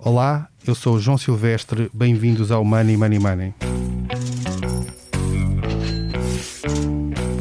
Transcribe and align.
Olá, 0.00 0.48
eu 0.64 0.76
sou 0.76 0.94
o 0.94 1.00
João 1.00 1.18
Silvestre, 1.18 1.90
bem-vindos 1.92 2.52
ao 2.52 2.64
Money 2.64 2.96
Money 2.96 3.18
Money. 3.18 3.54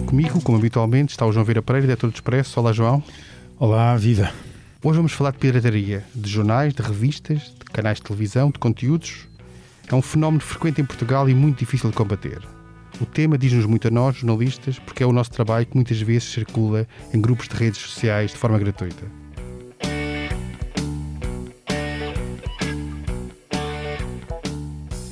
Comigo, 0.08 0.42
como 0.42 0.58
habitualmente, 0.58 1.12
está 1.12 1.24
o 1.24 1.32
João 1.32 1.46
Vieira 1.46 1.62
Pereira, 1.62 1.86
diretor 1.86 2.10
do 2.10 2.16
Expresso. 2.16 2.60
Olá, 2.60 2.74
João. 2.74 3.04
Olá, 3.60 3.96
viva. 3.96 4.32
Hoje 4.84 4.98
vamos 4.98 5.12
falar 5.12 5.32
de 5.32 5.38
pirataria, 5.38 6.04
de 6.16 6.28
jornais, 6.28 6.74
de 6.74 6.82
revistas, 6.82 7.54
de 7.60 7.66
canais 7.72 8.00
de 8.00 8.04
televisão, 8.06 8.50
de 8.50 8.58
conteúdos. 8.58 9.28
É 9.88 9.94
um 9.94 10.02
fenómeno 10.02 10.42
frequente 10.42 10.82
em 10.82 10.86
Portugal 10.86 11.30
e 11.30 11.36
muito 11.36 11.60
difícil 11.60 11.92
de 11.92 11.96
combater. 11.96 12.42
O 13.00 13.06
tema 13.06 13.38
diz-nos 13.38 13.68
muito 13.68 13.88
a 13.88 13.92
nós, 13.92 14.16
jornalistas, 14.16 14.80
porque 14.80 15.04
é 15.04 15.06
o 15.06 15.14
nosso 15.14 15.30
trabalho 15.30 15.68
que 15.68 15.76
muitas 15.76 16.02
vezes 16.02 16.24
circula 16.32 16.88
em 17.14 17.22
grupos 17.22 17.48
de 17.48 17.56
redes 17.56 17.80
sociais 17.80 18.32
de 18.32 18.38
forma 18.38 18.58
gratuita. 18.58 19.27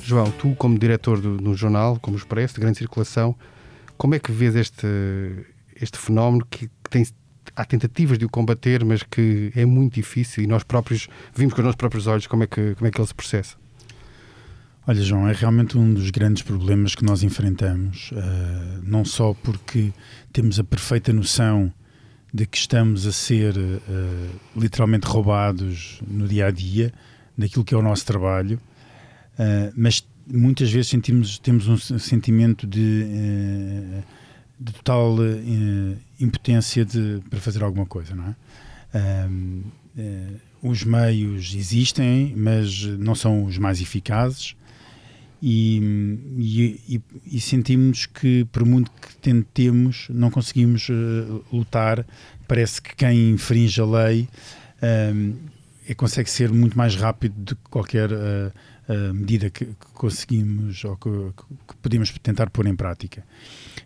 João, 0.06 0.30
tu 0.30 0.54
como 0.54 0.78
diretor 0.78 1.20
do, 1.20 1.36
do 1.36 1.54
jornal, 1.54 1.98
como 2.00 2.16
Expresso, 2.16 2.54
de 2.54 2.60
grande 2.60 2.78
circulação, 2.78 3.34
como 3.98 4.14
é 4.14 4.20
que 4.20 4.30
vês 4.30 4.54
este, 4.54 4.86
este 5.74 5.98
fenómeno 5.98 6.46
que, 6.48 6.68
que 6.68 6.90
tem, 6.90 7.04
há 7.56 7.64
tentativas 7.64 8.16
de 8.16 8.24
o 8.24 8.28
combater, 8.28 8.84
mas 8.84 9.02
que 9.02 9.50
é 9.56 9.64
muito 9.64 9.94
difícil 9.94 10.44
e 10.44 10.46
nós 10.46 10.62
próprios 10.62 11.08
vimos 11.34 11.54
com 11.54 11.60
os 11.60 11.64
nossos 11.64 11.76
próprios 11.76 12.06
olhos 12.06 12.28
como 12.28 12.44
é 12.44 12.46
que, 12.46 12.76
como 12.76 12.86
é 12.86 12.90
que 12.92 13.00
ele 13.00 13.08
se 13.08 13.14
processa? 13.14 13.56
Olha, 14.86 15.02
João, 15.02 15.26
é 15.26 15.32
realmente 15.32 15.76
um 15.76 15.92
dos 15.92 16.10
grandes 16.10 16.44
problemas 16.44 16.94
que 16.94 17.04
nós 17.04 17.24
enfrentamos, 17.24 18.12
uh, 18.12 18.80
não 18.84 19.04
só 19.04 19.34
porque 19.34 19.92
temos 20.32 20.60
a 20.60 20.64
perfeita 20.64 21.12
noção 21.12 21.72
de 22.32 22.46
que 22.46 22.56
estamos 22.56 23.06
a 23.06 23.12
ser 23.12 23.56
uh, 23.56 23.80
literalmente 24.54 25.04
roubados 25.08 26.00
no 26.06 26.28
dia 26.28 26.46
a 26.46 26.50
dia, 26.52 26.92
daquilo 27.36 27.64
que 27.64 27.74
é 27.74 27.76
o 27.76 27.82
nosso 27.82 28.06
trabalho, 28.06 28.60
uh, 29.38 29.72
mas 29.76 30.06
muitas 30.26 30.70
vezes 30.70 30.88
sentimos, 30.88 31.38
temos 31.38 31.68
um 31.68 31.76
sentimento 31.98 32.66
de, 32.66 33.04
de 34.58 34.72
total 34.72 35.14
impotência 36.18 36.84
de, 36.84 37.22
para 37.30 37.38
fazer 37.38 37.62
alguma 37.62 37.86
coisa, 37.86 38.12
não 38.12 38.24
é? 38.24 38.34
os 40.60 40.82
meios 40.82 41.54
existem, 41.54 42.34
mas 42.36 42.82
não 42.98 43.14
são 43.14 43.44
os 43.44 43.56
mais 43.56 43.80
eficazes 43.80 44.56
e, 45.42 46.18
e, 46.88 47.02
e, 47.24 47.40
sentimos 47.40 48.06
que, 48.06 48.44
por 48.46 48.64
muito 48.64 48.90
que 48.90 49.14
tentemos, 49.16 50.08
não 50.10 50.30
conseguimos 50.30 50.88
uh, 50.88 51.44
lutar. 51.52 52.06
Parece 52.48 52.80
que 52.80 52.96
quem 52.96 53.30
infringe 53.30 53.80
a 53.80 53.84
lei 53.84 54.28
é, 54.80 55.94
consegue 55.94 56.30
ser 56.30 56.50
muito 56.50 56.76
mais 56.76 56.96
rápido 56.96 57.34
do 57.36 57.56
que 57.56 57.62
qualquer 57.70 58.10
uh, 58.88 59.14
medida 59.14 59.50
que, 59.50 59.64
que, 59.64 59.86
conseguimos 59.92 60.84
ou 60.84 60.96
que, 60.96 61.10
que, 61.68 61.76
podemos 61.82 62.10
tentar 62.22 62.50
pôr 62.50 62.66
em 62.66 62.76
prática. 62.76 63.24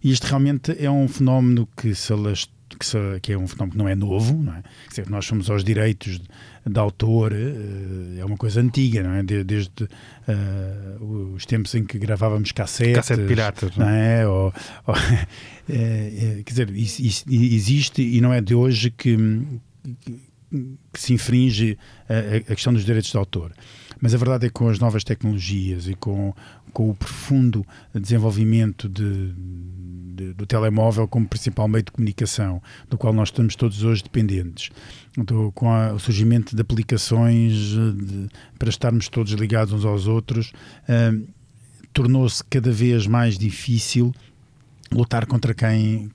E 0.03 0.11
isto 0.11 0.27
realmente 0.27 0.75
é 0.79 0.91
um 0.91 1.09
fenómeno 1.09 1.69
que 1.77 1.95
se 1.95 2.13
alastrou 2.13 2.61
que, 2.79 2.87
se, 2.87 2.99
que, 3.21 3.33
é 3.33 3.39
um 3.39 3.47
fenómeno 3.47 3.73
que 3.73 3.79
não 3.79 3.89
é 3.89 3.95
novo, 3.95 4.35
não 4.35 4.55
é? 4.55 4.63
Dizer, 4.89 5.09
nós 5.09 5.27
somos 5.27 5.51
aos 5.51 5.65
direitos 5.65 6.19
de, 6.19 6.29
de 6.67 6.79
autor, 6.79 7.33
uh, 7.33 8.19
é 8.19 8.25
uma 8.25 8.37
coisa 8.37 8.61
antiga, 8.61 9.03
não 9.03 9.13
é? 9.13 9.23
De, 9.23 9.45
desde 9.45 9.85
uh, 9.85 11.35
os 11.35 11.45
tempos 11.47 11.75
em 11.75 11.85
que 11.85 11.99
gravávamos 11.99 12.53
cassetes, 12.53 12.97
cassete 12.97 13.27
pirata, 13.27 13.71
não 13.77 13.89
é? 13.89 14.27
Ou, 14.27 14.53
ou 14.87 14.95
é, 14.97 15.27
é, 16.39 16.43
quer 16.45 16.51
dizer, 16.51 16.71
isso, 16.71 17.03
isso, 17.03 17.25
existe 17.29 18.03
e 18.03 18.21
não 18.21 18.33
é 18.33 18.41
de 18.41 18.55
hoje 18.55 18.91
que, 18.91 19.17
que, 20.01 20.21
que 20.93 21.01
se 21.01 21.13
infringe 21.13 21.79
a, 22.09 22.53
a, 22.53 22.55
questão 22.55 22.73
dos 22.73 22.85
direitos 22.85 23.11
de 23.11 23.17
autor. 23.17 23.53
Mas 24.01 24.15
a 24.15 24.19
verdade 24.19 24.47
é 24.47 24.49
que 24.49 24.55
com 24.55 24.69
as 24.69 24.79
novas 24.79 25.05
tecnologias 25.05 25.87
e 25.87 25.95
com, 25.95 26.35
com 26.73 26.91
o 26.91 26.95
profundo 26.95 27.67
desenvolvimento 27.95 28.89
de, 28.89 29.33
de, 30.15 30.33
do 30.33 30.47
telemóvel 30.47 31.07
como 31.07 31.29
principal 31.29 31.69
meio 31.69 31.85
de 31.85 31.93
comunicação, 31.93 32.63
do 32.89 32.97
qual 32.97 33.13
nós 33.13 33.29
estamos 33.29 33.55
todos 33.55 33.83
hoje 33.83 34.03
dependentes, 34.03 34.71
com 35.55 35.71
a, 35.71 35.93
o 35.93 35.99
surgimento 35.99 36.57
de 36.57 36.63
aplicações 36.63 37.53
de, 37.53 38.29
para 38.59 38.71
estarmos 38.71 39.09
todos 39.09 39.33
ligados 39.33 39.73
uns 39.73 39.85
aos 39.85 40.07
outros, 40.07 40.53
uh, 40.89 41.29
tornou-se 41.93 42.43
cada 42.45 42.71
vez 42.71 43.07
mais 43.07 43.37
difícil 43.37 44.15
lutar 44.93 45.27
contra 45.27 45.55
quem 45.55 46.11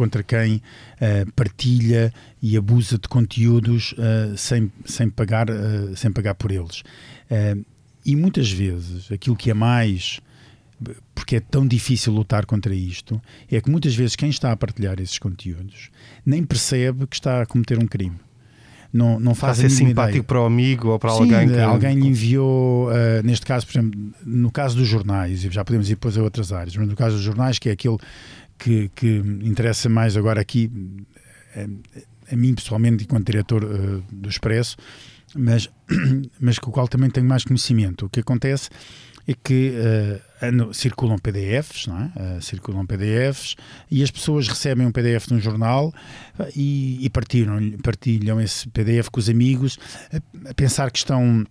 contra 0.00 0.22
quem 0.22 0.56
uh, 0.56 1.30
partilha 1.36 2.10
e 2.40 2.56
abusa 2.56 2.96
de 2.96 3.06
conteúdos 3.06 3.92
uh, 3.92 4.34
sem, 4.34 4.72
sem, 4.86 5.10
pagar, 5.10 5.50
uh, 5.50 5.94
sem 5.94 6.10
pagar 6.10 6.34
por 6.34 6.50
eles. 6.50 6.82
e 8.04 8.16
muitas 8.16 8.50
vezes 8.50 9.12
aquilo 9.12 9.36
que 9.36 9.50
é 9.50 9.54
mais 9.54 10.20
porque 11.14 11.36
é 11.36 11.40
tão 11.40 11.66
difícil 11.66 12.14
lutar 12.14 12.46
contra 12.46 12.74
isto, 12.74 13.20
é 13.52 13.60
que 13.60 13.70
muitas 13.70 13.94
vezes 13.94 14.16
quem 14.16 14.30
está 14.30 14.50
a 14.50 14.56
partilhar 14.56 14.98
esses 14.98 15.18
conteúdos 15.18 15.90
nem 16.24 16.42
percebe 16.42 17.06
que 17.06 17.16
está 17.16 17.42
a 17.42 17.46
cometer 17.46 17.78
um 17.78 17.86
crime. 17.86 18.16
Não, 18.90 19.20
não 19.20 19.34
faz 19.34 19.58
a 19.58 19.62
ser 19.62 19.70
simpático 19.70 20.16
ideia. 20.16 20.24
para 20.24 20.40
o 20.40 20.46
amigo 20.46 20.88
ou 20.88 20.98
para 20.98 21.10
Sim, 21.10 21.34
alguém 21.34 21.48
que... 21.48 21.60
alguém 21.60 22.00
lhe 22.00 22.08
enviou, 22.08 22.88
uh, 22.88 23.22
neste 23.22 23.44
caso, 23.44 23.66
por 23.66 23.72
exemplo, 23.72 24.00
no 24.24 24.50
caso 24.50 24.76
dos 24.76 24.88
jornais, 24.88 25.44
e 25.44 25.50
já 25.50 25.62
podemos 25.62 25.88
ir 25.88 25.94
depois 25.94 26.16
a 26.16 26.22
outras 26.22 26.50
áreas, 26.52 26.74
mas 26.74 26.88
no 26.88 26.96
caso 26.96 27.16
dos 27.16 27.24
jornais, 27.24 27.58
que 27.58 27.68
é 27.68 27.72
aquele 27.72 27.98
que, 28.60 28.90
que 28.94 29.16
interessa 29.42 29.88
mais 29.88 30.16
agora 30.16 30.40
aqui, 30.40 30.70
a, 31.56 31.60
eh, 31.60 31.68
a 32.30 32.36
mim 32.36 32.54
pessoalmente, 32.54 33.04
enquanto 33.04 33.26
diretor 33.26 33.64
uh, 33.64 34.04
do 34.12 34.28
Expresso, 34.28 34.76
mas, 35.34 35.68
mas 36.38 36.58
com 36.58 36.70
o 36.70 36.72
qual 36.72 36.86
também 36.86 37.10
tenho 37.10 37.26
mais 37.26 37.42
conhecimento. 37.42 38.06
O 38.06 38.10
que 38.10 38.20
acontece 38.20 38.68
é 39.26 39.34
que 39.34 39.72
uh, 39.72 40.74
circulam 40.74 41.18
PDFs, 41.18 41.86
não 41.86 41.98
é? 41.98 42.36
Uh, 42.36 42.42
circulam 42.42 42.86
PDFs 42.86 43.56
e 43.90 44.02
as 44.02 44.10
pessoas 44.10 44.46
recebem 44.46 44.86
um 44.86 44.92
PDF 44.92 45.26
de 45.26 45.34
um 45.34 45.40
jornal 45.40 45.92
e, 46.54 47.04
e 47.04 47.10
partilham, 47.10 47.58
partilham 47.82 48.40
esse 48.40 48.68
PDF 48.68 49.08
com 49.10 49.20
os 49.20 49.28
amigos 49.28 49.78
a, 50.12 50.50
a 50.50 50.54
pensar 50.54 50.90
que 50.90 50.98
estão 50.98 51.46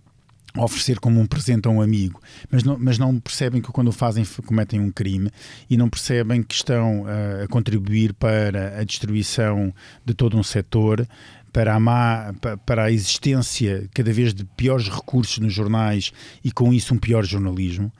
oferecer 0.56 0.98
como 0.98 1.20
um 1.20 1.26
presente 1.26 1.68
a 1.68 1.70
um 1.70 1.80
amigo, 1.80 2.20
mas 2.50 2.62
não, 2.64 2.76
mas 2.78 2.98
não 2.98 3.18
percebem 3.18 3.60
que 3.60 3.70
quando 3.70 3.88
o 3.88 3.92
fazem 3.92 4.24
cometem 4.46 4.80
um 4.80 4.90
crime 4.90 5.30
e 5.68 5.76
não 5.76 5.88
percebem 5.88 6.42
que 6.42 6.54
estão 6.54 7.02
uh, 7.02 7.44
a 7.44 7.48
contribuir 7.48 8.12
para 8.14 8.78
a 8.78 8.84
destruição 8.84 9.72
de 10.04 10.14
todo 10.14 10.36
um 10.36 10.42
setor, 10.42 11.06
para 11.52 11.74
a, 11.74 11.80
má, 11.80 12.32
para 12.64 12.84
a 12.84 12.92
existência 12.92 13.88
cada 13.92 14.12
vez 14.12 14.32
de 14.32 14.44
piores 14.44 14.88
recursos 14.88 15.38
nos 15.38 15.52
jornais 15.52 16.12
e 16.44 16.50
com 16.52 16.72
isso 16.72 16.94
um 16.94 16.98
pior 16.98 17.24
jornalismo. 17.24 17.92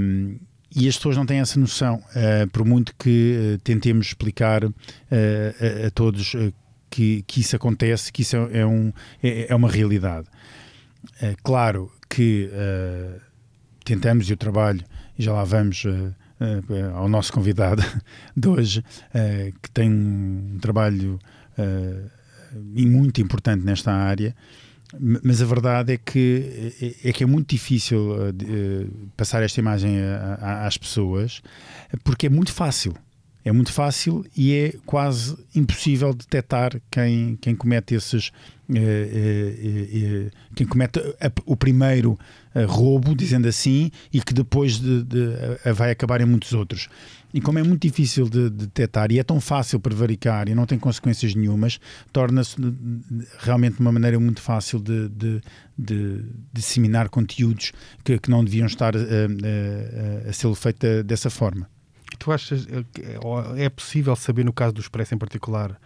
Um, 0.00 0.36
e 0.76 0.88
as 0.88 0.96
pessoas 0.96 1.16
não 1.16 1.24
têm 1.24 1.38
essa 1.38 1.58
noção, 1.58 1.96
uh, 1.96 2.48
por 2.50 2.64
muito 2.64 2.94
que 2.98 3.54
uh, 3.54 3.58
tentemos 3.58 4.08
explicar 4.08 4.64
uh, 4.64 4.72
a, 5.10 5.86
a, 5.86 5.90
todos 5.92 6.34
que, 6.90 7.22
que 7.26 7.40
isso 7.40 7.54
acontece, 7.54 8.12
que 8.12 8.22
isso 8.22 8.36
é, 8.36 8.58
é 8.58 8.66
um, 8.66 8.92
é, 9.22 9.46
é 9.48 9.54
uma 9.54 9.70
realidade. 9.70 10.26
É 11.20 11.34
claro 11.42 11.90
que 12.08 12.50
uh, 12.52 13.20
tentamos 13.84 14.28
e 14.28 14.32
o 14.32 14.36
trabalho, 14.36 14.84
e 15.18 15.22
já 15.22 15.32
lá 15.32 15.44
vamos 15.44 15.84
uh, 15.84 16.14
uh, 16.40 16.94
ao 16.94 17.08
nosso 17.08 17.32
convidado 17.32 17.82
de 18.36 18.48
hoje, 18.48 18.84
que 19.62 19.70
tem 19.70 19.90
um 19.90 20.58
trabalho 20.60 21.18
muito 22.52 23.20
importante 23.20 23.64
nesta 23.64 23.92
área, 23.92 24.34
mas 25.00 25.42
a 25.42 25.44
verdade 25.44 25.94
é 25.94 25.96
que 25.96 26.72
é, 27.02 27.08
é 27.08 27.12
que 27.12 27.24
é 27.24 27.26
muito 27.26 27.50
difícil 27.50 28.10
passar 29.16 29.42
esta 29.42 29.60
imagem 29.60 29.96
às 30.40 30.76
pessoas, 30.76 31.42
porque 32.02 32.26
é 32.26 32.30
muito 32.30 32.52
fácil 32.52 32.94
é 33.44 33.52
muito 33.52 33.72
fácil 33.72 34.24
e 34.34 34.54
é 34.54 34.74
quase 34.86 35.36
impossível 35.54 36.14
detectar 36.14 36.80
quem, 36.90 37.36
quem 37.36 37.54
comete 37.54 37.94
esses. 37.94 38.32
Uh, 38.66 38.72
uh, 38.72 40.26
uh, 40.26 40.30
quem 40.56 40.66
comete 40.66 40.98
o 41.44 41.54
primeiro 41.54 42.18
roubo, 42.66 43.14
dizendo 43.14 43.46
assim, 43.46 43.90
e 44.10 44.22
que 44.22 44.32
depois 44.32 44.78
de, 44.78 45.02
de, 45.02 45.26
vai 45.74 45.90
acabar 45.90 46.22
em 46.22 46.24
muitos 46.24 46.54
outros. 46.54 46.88
E 47.34 47.40
como 47.40 47.58
é 47.58 47.62
muito 47.62 47.82
difícil 47.82 48.26
de, 48.26 48.48
de 48.48 48.66
detectar 48.66 49.10
e 49.12 49.18
é 49.18 49.24
tão 49.24 49.40
fácil 49.40 49.80
prevaricar 49.80 50.48
e 50.48 50.54
não 50.54 50.64
tem 50.64 50.78
consequências 50.78 51.34
nenhumas, 51.34 51.78
torna-se 52.12 52.56
realmente 53.40 53.80
uma 53.80 53.90
maneira 53.92 54.18
muito 54.18 54.40
fácil 54.40 54.78
de, 54.78 55.10
de, 55.76 56.24
disseminar 56.52 57.08
conteúdos 57.10 57.72
que, 58.04 58.18
que, 58.18 58.30
não 58.30 58.44
deviam 58.44 58.66
estar 58.66 58.94
a 58.96 60.32
ser 60.32 60.54
feitos 60.54 61.04
dessa 61.04 61.28
forma. 61.28 61.68
Tu 62.18 62.32
achas 62.32 62.66
é 63.56 63.68
possível 63.68 64.14
saber, 64.16 64.44
no 64.44 64.52
caso 64.52 64.74
do 64.74 64.80
Expresso 64.80 65.14
em 65.14 65.18
particular, 65.18 65.78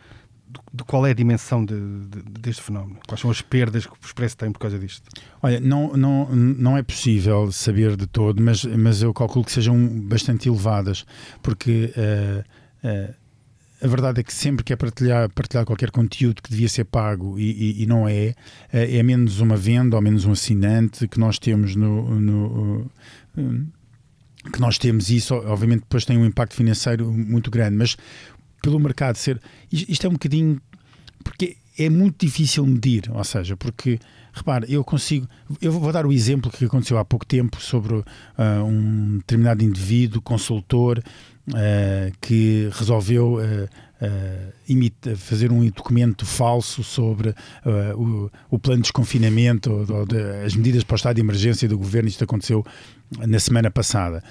de 0.73 0.85
qual 0.85 1.07
é 1.07 1.11
a 1.11 1.15
dimensão 1.15 1.65
de, 1.65 1.75
de, 1.75 2.23
deste 2.41 2.63
fenómeno? 2.63 2.99
Quais 3.07 3.21
são 3.21 3.31
as 3.31 3.43
perdas 3.43 3.87
que 3.87 3.93
o 3.93 3.97
Expresso 4.03 4.37
tem 4.37 4.51
por 4.51 4.59
causa 4.59 4.79
disto? 4.79 5.09
Olha, 5.43 5.61
não, 5.61 5.97
não, 5.97 6.27
não 6.35 6.77
é 6.77 6.83
possível 6.83 7.51
saber 7.53 7.97
de 7.97 8.07
todo, 8.07 8.43
mas, 8.43 8.65
mas 8.65 9.03
eu 9.03 9.13
calculo 9.13 9.45
que 9.45 9.53
sejam 9.53 9.77
bastante 10.03 10.49
elevadas, 10.49 11.05
porque 11.43 11.93
uh, 11.97 12.87
uh, 12.87 13.15
a 13.83 13.87
verdade 13.87 14.21
é 14.21 14.23
que 14.23 14.33
sempre 14.33 14.65
que 14.65 14.73
é 14.73 14.77
partilhar, 14.77 15.31
partilhar 15.31 15.65
qualquer 15.65 15.91
conteúdo 15.91 16.43
que 16.43 16.51
devia 16.51 16.69
ser 16.69 16.85
pago 16.85 17.39
e, 17.39 17.51
e, 17.51 17.83
e 17.83 17.87
não 17.87 18.09
é, 18.09 18.35
é 18.73 19.03
menos 19.03 19.41
uma 19.41 19.57
venda 19.57 19.97
ou 19.97 20.03
menos 20.03 20.25
um 20.25 20.33
assinante 20.33 21.07
que 21.07 21.21
nós 21.21 21.39
temos 21.39 21.77
no, 21.77 22.21
no 22.21 22.91
que 24.53 24.61
nós 24.61 24.79
temos 24.79 25.11
isso, 25.11 25.35
obviamente 25.35 25.81
depois 25.81 26.05
tem 26.05 26.19
um 26.19 26.25
impacto 26.25 26.55
financeiro 26.55 27.11
muito 27.11 27.51
grande, 27.51 27.77
mas 27.77 27.97
pelo 28.63 28.79
mercado 28.79 29.17
ser. 29.17 29.41
Isto 29.71 30.07
é 30.07 30.11
um 30.11 30.15
bocadinho. 30.15 30.61
Porque 31.23 31.57
é 31.79 31.89
muito 31.89 32.25
difícil 32.25 32.67
medir, 32.67 33.11
ou 33.13 33.23
seja, 33.25 33.57
porque, 33.57 33.99
repare, 34.33 34.67
eu 34.73 34.83
consigo. 34.85 35.29
Eu 35.61 35.73
vou 35.73 35.93
dar 35.93 36.07
o 36.07 36.13
exemplo 36.13 36.51
que 36.51 36.65
aconteceu 36.65 36.99
há 36.99 37.05
pouco 37.05 37.27
tempo 37.27 37.61
sobre 37.61 37.95
uh, 37.95 38.05
um 38.65 39.19
determinado 39.19 39.63
indivíduo, 39.63 40.23
consultor, 40.23 40.99
uh, 41.49 42.13
que 42.21 42.69
resolveu. 42.73 43.35
Uh, 43.35 43.88
Uh, 44.01 44.53
imita, 44.69 45.17
fazer 45.17 45.51
um 45.51 45.67
documento 45.71 46.25
falso 46.25 46.85
sobre 46.85 47.31
uh, 47.31 48.01
o, 48.01 48.31
o, 48.49 48.57
plano 48.57 48.77
de 48.77 48.83
desconfinamento 48.83 49.73
ou, 49.73 50.07
de, 50.07 50.21
as 50.45 50.55
medidas 50.55 50.85
para 50.85 50.95
o 50.95 50.97
estado 50.97 51.17
de 51.17 51.21
emergência 51.21 51.69
do 51.69 51.77
governo. 51.77 52.09
Isto 52.09 52.23
aconteceu 52.23 52.65
na 53.27 53.41
semana 53.41 53.73
passada. 53.73 54.23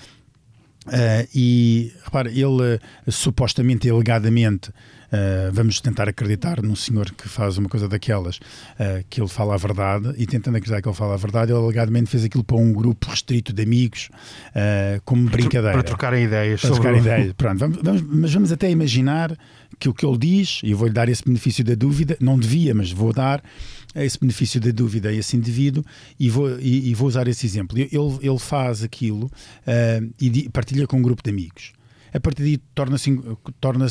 Uh, 0.88 1.28
e 1.36 1.94
repara, 2.04 2.30
ele 2.30 2.80
supostamente, 3.10 3.90
alegadamente, 3.90 4.70
uh, 4.70 5.52
vamos 5.52 5.82
tentar 5.82 6.08
acreditar 6.08 6.62
num 6.62 6.76
senhor 6.76 7.12
que 7.12 7.28
faz 7.28 7.58
uma 7.58 7.68
coisa 7.68 7.88
daquelas, 7.90 8.38
uh, 8.38 9.04
que 9.10 9.20
ele 9.20 9.28
fala 9.28 9.56
a 9.56 9.58
verdade, 9.58 10.14
e 10.18 10.26
tentando 10.26 10.56
acreditar 10.56 10.82
que 10.82 10.88
ele 10.88 10.96
fala 10.96 11.16
a 11.16 11.18
verdade, 11.18 11.52
ele 11.52 11.60
alegadamente 11.60 12.10
fez 12.10 12.24
aquilo 12.24 12.44
para 12.44 12.58
um 12.58 12.72
grupo 12.72 13.10
restrito 13.10 13.52
de 13.52 13.64
amigos, 13.64 14.10
como 15.04 15.30
brincadeira. 15.30 15.74
Para 15.74 15.84
trocarem 15.84 16.24
ideias. 16.24 16.62
Para 16.62 16.72
trocarem 16.72 17.00
ideias. 17.00 17.34
Pronto, 17.38 17.60
vamos, 17.60 17.80
vamos, 17.84 18.02
mas 18.02 18.34
vamos 18.34 18.52
até 18.52 18.70
imaginar 18.70 19.38
que 19.80 19.90
o 19.90 19.94
que 19.94 20.06
ele 20.06 20.18
diz, 20.18 20.62
e 20.64 20.72
eu 20.72 20.78
vou-lhe 20.78 20.94
dar 20.94 21.10
esse 21.10 21.24
benefício 21.24 21.64
da 21.64 21.76
dúvida, 21.76 22.18
não 22.20 22.40
devia, 22.40 22.74
mas 22.74 22.92
vou 22.92 23.14
dar, 23.14 23.44
esse 24.04 24.20
benefício 24.20 24.60
da 24.60 24.72
dúvida 24.72 25.10
a 25.10 25.14
esse 25.14 25.36
indivíduo 25.36 25.84
e 26.20 26.30
vou, 26.30 26.60
e, 26.60 26.90
e 26.90 26.94
vou 26.94 27.08
usar 27.08 27.28
esse 27.28 27.46
exemplo. 27.46 27.78
Ele, 27.78 27.90
ele 28.22 28.40
faz 28.40 28.84
aquilo 28.84 29.26
uh, 29.26 30.14
e 30.20 30.50
partilha 30.50 30.88
com 30.88 30.98
um 30.98 31.02
grupo 31.02 31.24
de 31.24 31.30
amigos. 31.30 31.74
A 32.14 32.20
partir 32.20 32.44
daí 32.44 32.58
torna-se 32.74 33.20
torna 33.60 33.86
uh, 33.86 33.90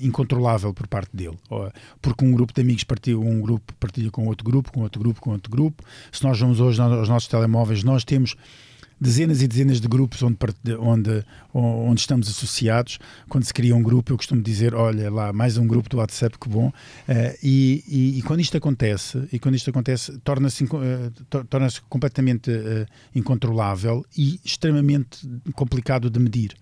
incontrolável 0.00 0.72
por 0.72 0.88
parte 0.88 1.14
dele, 1.14 1.38
porque 2.00 2.24
um 2.24 2.32
grupo 2.32 2.52
de 2.52 2.60
amigos 2.60 2.84
partilha, 2.84 3.18
um 3.18 3.40
grupo 3.40 3.74
partilha 3.74 4.10
com 4.10 4.26
outro 4.26 4.44
grupo, 4.44 4.72
com 4.72 4.80
outro 4.80 5.00
grupo, 5.00 5.20
com 5.20 5.30
outro 5.30 5.50
grupo. 5.50 5.84
Se 6.10 6.24
nós 6.24 6.38
vamos 6.40 6.60
hoje 6.60 6.80
aos 6.80 7.08
nossos 7.08 7.28
telemóveis, 7.28 7.84
nós 7.84 8.04
temos 8.04 8.34
dezenas 9.00 9.42
e 9.42 9.48
dezenas 9.48 9.80
de 9.80 9.88
grupos 9.88 10.22
onde, 10.22 10.36
onde, 10.78 11.24
onde 11.52 12.00
estamos 12.00 12.28
associados. 12.28 12.98
Quando 13.28 13.44
se 13.44 13.52
cria 13.52 13.74
um 13.74 13.82
grupo, 13.82 14.12
eu 14.12 14.16
costumo 14.16 14.42
dizer: 14.42 14.74
olha 14.74 15.10
lá, 15.10 15.32
mais 15.32 15.56
um 15.56 15.66
grupo 15.66 15.88
do 15.88 15.98
WhatsApp, 15.98 16.38
que 16.38 16.48
bom. 16.48 16.68
Uh, 16.68 16.72
e, 17.42 17.84
e, 17.86 18.18
e, 18.18 18.22
quando 18.22 18.40
isto 18.40 18.56
acontece, 18.56 19.28
e 19.32 19.38
quando 19.38 19.54
isto 19.54 19.70
acontece, 19.70 20.18
torna-se 20.18 20.64
uh, 20.64 21.44
torna 21.48 21.68
completamente 21.88 22.50
uh, 22.50 22.86
incontrolável 23.14 24.04
e 24.16 24.40
extremamente 24.44 25.28
complicado 25.54 26.10
de 26.10 26.18
medir. 26.18 26.54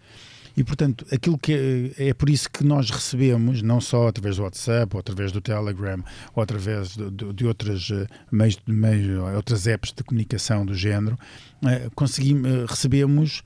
E, 0.57 0.63
portanto, 0.63 1.05
aquilo 1.13 1.37
que 1.37 1.93
é, 1.99 2.09
é, 2.09 2.15
por 2.15 2.31
isso 2.31 2.49
que 2.49 2.65
nós 2.65 2.89
recebemos, 2.91 3.61
não 3.61 3.81
só 3.81 4.09
através 4.09 4.37
do 4.37 4.45
WhatsApp, 4.45 4.95
ou 4.95 5.01
através 5.01 5.33
do 5.33 5.41
Telegram, 5.41 6.03
ou 6.35 6.43
através 6.43 6.91
de, 6.97 7.11
de, 7.11 7.33
de 7.33 7.47
outras, 7.47 7.91
eh, 7.91 8.07
meios, 8.31 8.59
meios, 8.67 9.21
outras 9.35 9.67
apps 9.67 9.93
de 9.93 10.05
comunicação 10.05 10.65
do 10.65 10.75
género, 10.75 11.19
conseguimos, 11.95 12.71
recebemos, 12.71 13.43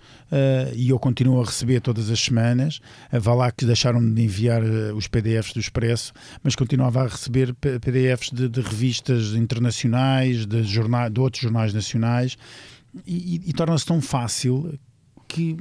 e 0.75 0.91
eu 0.91 0.99
continuo 0.99 1.41
a 1.41 1.45
receber 1.45 1.81
todas 1.81 2.11
as 2.11 2.19
semanas, 2.19 2.81
vá 3.13 3.33
lá 3.33 3.53
que 3.53 3.65
deixaram 3.65 4.01
de 4.13 4.23
enviar 4.23 4.61
os 4.95 5.07
PDFs 5.07 5.53
do 5.53 5.61
Expresso, 5.61 6.13
mas 6.43 6.57
continuava 6.57 7.03
a 7.03 7.07
receber 7.07 7.55
PDFs 7.55 8.31
de, 8.33 8.49
de 8.49 8.61
revistas 8.61 9.35
internacionais, 9.35 10.47
de, 10.47 10.65
jornais, 10.65 11.13
de 11.13 11.21
outros 11.21 11.43
jornais 11.43 11.73
nacionais, 11.73 12.37
e, 13.07 13.37
e, 13.37 13.51
e 13.51 13.53
torna-se 13.53 13.87
tão 13.87 14.01
fácil 14.01 14.77
que 15.29 15.57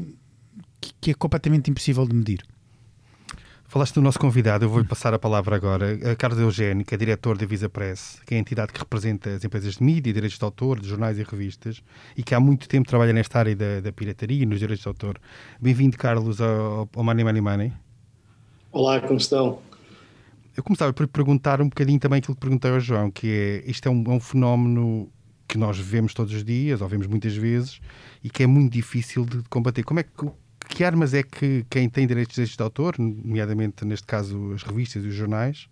que 0.99 1.11
é 1.11 1.13
completamente 1.13 1.69
impossível 1.71 2.07
de 2.07 2.15
medir. 2.15 2.43
Falaste 3.69 3.95
do 3.95 4.01
nosso 4.01 4.17
convidado, 4.17 4.63
eu 4.63 4.69
vou-lhe 4.69 4.87
passar 4.87 5.13
a 5.13 5.19
palavra 5.19 5.53
agora. 5.53 5.99
A 6.09 6.15
Carlos 6.15 6.39
Eugénio, 6.39 6.85
que 6.85 6.95
é 6.95 6.97
diretor 6.97 7.37
da 7.37 7.45
Visa 7.45 7.67
Press, 7.67 8.17
que 8.25 8.33
é 8.33 8.37
a 8.37 8.39
entidade 8.39 8.71
que 8.71 8.79
representa 8.79 9.29
as 9.29 9.43
empresas 9.43 9.75
de 9.75 9.83
mídia, 9.83 10.13
direitos 10.13 10.39
de 10.39 10.45
autor, 10.45 10.79
de 10.79 10.87
jornais 10.87 11.19
e 11.19 11.23
revistas, 11.23 11.83
e 12.15 12.23
que 12.23 12.33
há 12.33 12.39
muito 12.39 12.69
tempo 12.69 12.87
trabalha 12.87 13.11
nesta 13.11 13.39
área 13.39 13.53
da, 13.53 13.81
da 13.81 13.91
pirataria 13.91 14.43
e 14.43 14.45
nos 14.45 14.59
direitos 14.59 14.83
de 14.83 14.87
autor. 14.87 15.19
Bem-vindo, 15.59 15.97
Carlos, 15.97 16.39
ao, 16.39 16.89
ao 16.95 17.03
Money 17.03 17.25
Money 17.25 17.41
Money. 17.41 17.73
Olá, 18.71 19.01
como 19.01 19.17
estão? 19.17 19.59
Eu 20.55 20.63
começava 20.63 20.93
por 20.93 21.05
perguntar 21.09 21.61
um 21.61 21.67
bocadinho 21.67 21.99
também 21.99 22.19
aquilo 22.19 22.35
que 22.35 22.41
perguntei 22.41 22.71
ao 22.71 22.79
João, 22.79 23.11
que 23.11 23.27
é, 23.27 23.69
isto 23.69 23.85
é 23.87 23.91
um, 23.91 24.01
é 24.07 24.09
um 24.11 24.19
fenómeno 24.21 25.11
que 25.45 25.57
nós 25.57 25.77
vemos 25.77 26.13
todos 26.13 26.33
os 26.33 26.43
dias, 26.43 26.81
ou 26.81 26.87
vemos 26.87 27.05
muitas 27.05 27.35
vezes, 27.35 27.81
e 28.23 28.29
que 28.29 28.43
é 28.43 28.47
muito 28.47 28.71
difícil 28.71 29.25
de 29.25 29.43
combater. 29.49 29.83
Como 29.83 29.99
é 29.99 30.03
que 30.03 30.11
que 30.77 30.83
armas 30.83 31.11
é 31.15 31.23
que 31.23 31.65
quem 31.71 31.89
tem 31.89 32.05
direitos 32.05 32.55
de 32.55 32.61
autor, 32.61 32.99
nomeadamente 32.99 33.83
neste 33.83 34.05
caso 34.05 34.53
as 34.53 34.61
revistas 34.61 35.03
e 35.03 35.07
os 35.07 35.15
jornais, 35.15 35.67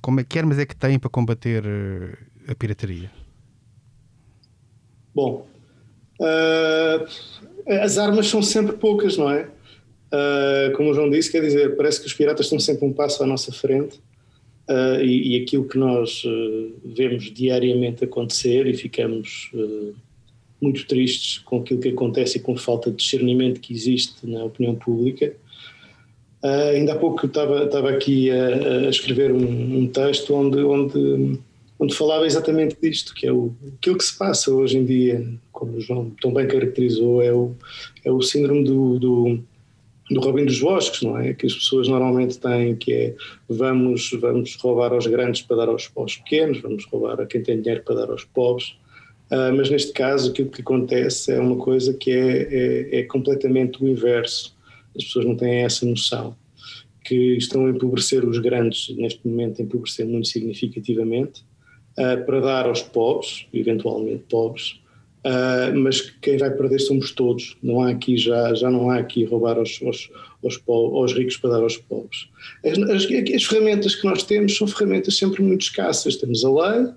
como 0.00 0.18
é, 0.18 0.24
que 0.24 0.36
armas 0.36 0.58
é 0.58 0.66
que 0.66 0.74
têm 0.74 0.98
para 0.98 1.08
combater 1.08 1.62
uh, 1.64 2.50
a 2.50 2.54
pirataria? 2.56 3.08
Bom, 5.14 5.46
uh, 6.18 7.06
as 7.84 7.98
armas 7.98 8.26
são 8.26 8.42
sempre 8.42 8.76
poucas, 8.76 9.16
não 9.16 9.30
é? 9.30 9.48
Uh, 10.12 10.76
como 10.76 10.90
o 10.90 10.94
João 10.94 11.08
disse, 11.08 11.30
quer 11.30 11.42
dizer, 11.42 11.76
parece 11.76 12.00
que 12.00 12.08
os 12.08 12.12
piratas 12.12 12.46
estão 12.46 12.58
sempre 12.58 12.84
um 12.84 12.92
passo 12.92 13.22
à 13.22 13.26
nossa 13.28 13.52
frente 13.52 14.00
e, 15.02 15.36
e, 15.36 15.42
aquilo 15.42 15.68
que 15.68 15.78
nós 15.78 16.24
vemos 16.84 17.24
diariamente 17.32 18.04
acontecer 18.04 18.66
e 18.66 18.74
ficamos 18.74 19.52
muito 20.62 20.86
tristes 20.86 21.38
com 21.38 21.58
aquilo 21.58 21.80
que 21.80 21.88
acontece 21.88 22.38
e 22.38 22.40
com 22.40 22.52
a 22.52 22.56
falta 22.56 22.90
de 22.90 22.96
discernimento 22.96 23.60
que 23.60 23.74
existe 23.74 24.24
na 24.24 24.44
opinião 24.44 24.76
pública. 24.76 25.34
Uh, 26.42 26.74
ainda 26.74 26.92
há 26.92 26.96
pouco 26.96 27.26
estava, 27.26 27.64
estava 27.64 27.90
aqui 27.90 28.30
a, 28.30 28.86
a 28.86 28.88
escrever 28.88 29.32
um, 29.32 29.78
um, 29.78 29.86
texto 29.86 30.34
onde, 30.34 30.58
onde, 30.62 31.38
onde 31.78 31.94
falava 31.94 32.26
exatamente 32.26 32.76
disto, 32.80 33.14
que 33.14 33.26
é 33.26 33.32
o, 33.32 33.52
aquilo 33.78 33.98
que 33.98 34.04
se 34.04 34.16
passa 34.16 34.52
hoje 34.52 34.78
em 34.78 34.84
dia, 34.84 35.24
como 35.52 35.76
o 35.76 35.80
João 35.80 36.10
tão 36.20 36.32
bem 36.32 36.48
caracterizou, 36.48 37.22
é 37.22 37.32
o, 37.32 37.54
é 38.04 38.10
o 38.10 38.20
síndrome 38.22 38.64
do, 38.64 38.98
do, 38.98 39.38
do 40.10 40.20
Robin 40.20 40.44
dos 40.44 40.60
Bosques, 40.60 41.02
não 41.02 41.16
é? 41.16 41.32
Que 41.32 41.46
as 41.46 41.54
pessoas 41.54 41.86
normalmente 41.86 42.38
têm, 42.38 42.74
que 42.74 42.92
é 42.92 43.14
vamos, 43.48 44.10
vamos 44.20 44.56
roubar 44.56 44.92
aos 44.92 45.06
grandes 45.06 45.42
para 45.42 45.58
dar 45.58 45.68
aos, 45.68 45.90
aos 45.94 46.16
pequenos, 46.16 46.60
vamos 46.60 46.84
roubar 46.86 47.20
a 47.20 47.26
quem 47.26 47.42
tem 47.42 47.60
dinheiro 47.60 47.84
para 47.84 47.94
dar 47.94 48.10
aos 48.10 48.24
pobres. 48.24 48.74
Uh, 49.32 49.50
mas 49.56 49.70
neste 49.70 49.92
caso, 49.92 50.30
aquilo 50.30 50.50
que 50.50 50.60
acontece 50.60 51.32
é 51.32 51.40
uma 51.40 51.56
coisa 51.56 51.94
que 51.94 52.10
é, 52.10 52.42
é, 52.42 52.98
é, 52.98 53.02
completamente 53.04 53.82
o 53.82 53.88
inverso. 53.88 54.54
As 54.94 55.04
pessoas 55.04 55.24
não 55.24 55.34
têm 55.34 55.64
essa 55.64 55.86
noção. 55.86 56.36
Que 57.02 57.38
estão 57.38 57.64
a 57.64 57.70
empobrecer 57.70 58.28
os 58.28 58.38
grandes, 58.38 58.94
neste 58.94 59.26
momento, 59.26 59.62
empobrecer 59.62 60.06
muito 60.06 60.28
significativamente, 60.28 61.42
uh, 61.92 62.22
para 62.26 62.40
dar 62.40 62.66
aos 62.66 62.82
pobres, 62.82 63.46
eventualmente 63.54 64.24
pobres, 64.28 64.78
uh, 65.24 65.74
mas 65.78 66.02
quem 66.20 66.36
vai 66.36 66.50
perder 66.50 66.80
somos 66.80 67.12
todos. 67.12 67.56
Não 67.62 67.80
há 67.80 67.88
aqui, 67.88 68.18
já, 68.18 68.52
já 68.52 68.70
não 68.70 68.90
há 68.90 68.98
aqui 68.98 69.24
roubar 69.24 69.56
aos, 69.56 69.80
aos, 69.82 70.10
aos, 70.44 70.62
aos 70.68 71.14
ricos 71.14 71.38
para 71.38 71.52
dar 71.52 71.62
aos 71.62 71.78
pobres. 71.78 72.28
As, 72.62 72.78
as, 72.78 73.06
as 73.34 73.44
ferramentas 73.44 73.94
que 73.94 74.06
nós 74.06 74.24
temos 74.24 74.54
são 74.54 74.66
ferramentas 74.66 75.16
sempre 75.16 75.42
muito 75.42 75.62
escassas. 75.62 76.16
Temos 76.16 76.44
a 76.44 76.50
lei, 76.50 76.92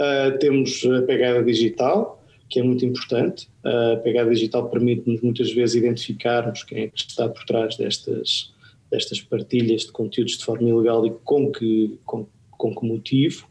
Uh, 0.00 0.38
temos 0.38 0.84
a 0.86 1.02
pegada 1.02 1.42
digital, 1.42 2.22
que 2.48 2.60
é 2.60 2.62
muito 2.62 2.84
importante. 2.84 3.48
Uh, 3.64 3.94
a 3.94 3.96
pegada 3.98 4.30
digital 4.30 4.68
permite-nos 4.68 5.20
muitas 5.20 5.52
vezes 5.52 5.76
identificarmos 5.76 6.64
quem 6.64 6.84
é 6.84 6.88
que 6.88 7.00
está 7.00 7.28
por 7.28 7.44
trás 7.44 7.76
destas, 7.76 8.52
destas 8.90 9.20
partilhas 9.20 9.82
de 9.82 9.92
conteúdos 9.92 10.38
de 10.38 10.44
forma 10.44 10.68
ilegal 10.68 11.06
e 11.06 11.10
com 11.24 11.52
que, 11.52 11.98
com, 12.04 12.26
com 12.50 12.74
que 12.74 12.86
motivo. 12.86 13.46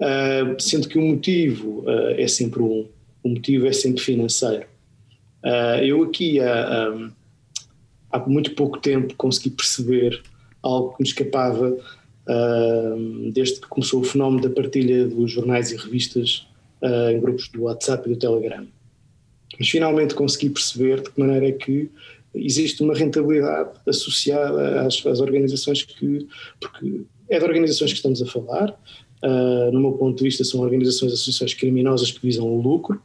Uh, 0.00 0.60
sendo 0.60 0.88
que 0.88 0.98
o 0.98 1.02
motivo 1.02 1.84
é 2.16 2.28
sempre 2.28 2.62
um, 2.62 2.86
o 3.22 3.28
motivo 3.30 3.66
é 3.66 3.72
sempre 3.72 4.00
financeiro. 4.00 4.64
eu 5.82 6.04
aqui 6.04 6.38
há, 6.38 7.10
há 8.12 8.18
muito 8.20 8.54
pouco 8.54 8.78
tempo 8.78 9.14
consegui 9.16 9.50
perceber 9.50 10.22
algo 10.62 10.96
que 10.96 11.02
me 11.02 11.08
escapava 11.08 11.76
desde 13.32 13.60
que 13.60 13.68
começou 13.68 14.00
o 14.00 14.04
fenómeno 14.04 14.42
da 14.42 14.50
partilha 14.50 15.06
dos 15.06 15.30
jornais 15.30 15.72
e 15.72 15.76
revistas 15.76 16.46
uh, 16.82 17.10
em 17.10 17.20
grupos 17.20 17.48
do 17.48 17.62
WhatsApp 17.62 18.08
e 18.08 18.14
do 18.14 18.18
Telegram. 18.18 18.66
Mas 19.58 19.68
finalmente 19.68 20.14
consegui 20.14 20.50
perceber 20.50 21.02
de 21.02 21.10
que 21.10 21.20
maneira 21.20 21.48
é 21.48 21.52
que 21.52 21.90
existe 22.34 22.82
uma 22.82 22.94
rentabilidade 22.94 23.70
associada 23.86 24.82
às, 24.82 25.04
às 25.06 25.20
organizações 25.20 25.82
que. 25.82 26.26
Porque 26.60 27.02
é 27.30 27.38
de 27.38 27.44
organizações 27.44 27.90
que 27.90 27.96
estamos 27.96 28.22
a 28.22 28.26
falar, 28.26 28.70
uh, 29.22 29.72
no 29.72 29.80
meu 29.80 29.92
ponto 29.92 30.16
de 30.16 30.24
vista, 30.24 30.44
são 30.44 30.60
organizações, 30.60 31.12
associações 31.12 31.54
criminosas 31.54 32.10
que 32.10 32.20
visam 32.22 32.46
o 32.46 32.60
lucro. 32.60 33.02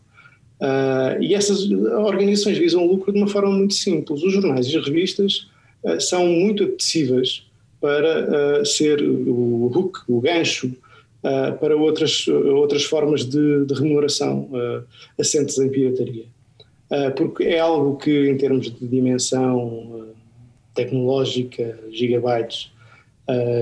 Uh, 0.62 1.22
e 1.22 1.34
essas 1.34 1.70
organizações 1.70 2.58
visam 2.58 2.86
o 2.86 2.88
lucro 2.88 3.12
de 3.12 3.18
uma 3.18 3.27
forma 3.27 3.51
muito 3.51 3.74
simples. 3.74 4.24
Os 4.24 4.32
jornais 4.32 4.68
e 4.68 4.77
as 4.77 4.86
revistas 4.86 5.48
uh, 5.84 6.00
são 6.00 6.25
muito 6.25 6.63
apetecíveis 6.63 7.46
para 7.83 8.63
ser 8.63 9.03
o 9.03 9.65
hook, 9.65 10.03
o 10.07 10.21
gancho 10.21 10.67
uh, 10.67 11.59
para 11.59 11.75
outras, 11.75 12.25
outras 12.29 12.85
formas 12.85 13.25
de, 13.25 13.65
de 13.65 13.73
remuneração 13.73 14.49
uh, 14.53 14.85
assentes 15.19 15.57
em 15.57 15.67
pirataria. 15.67 16.23
Uh, 16.89 17.13
porque 17.13 17.43
é 17.43 17.59
algo 17.59 17.97
que, 17.97 18.29
em 18.29 18.37
termos 18.37 18.71
de 18.71 18.87
dimensão 18.87 20.07
tecnológica, 20.73 21.77
gigabytes 21.91 22.71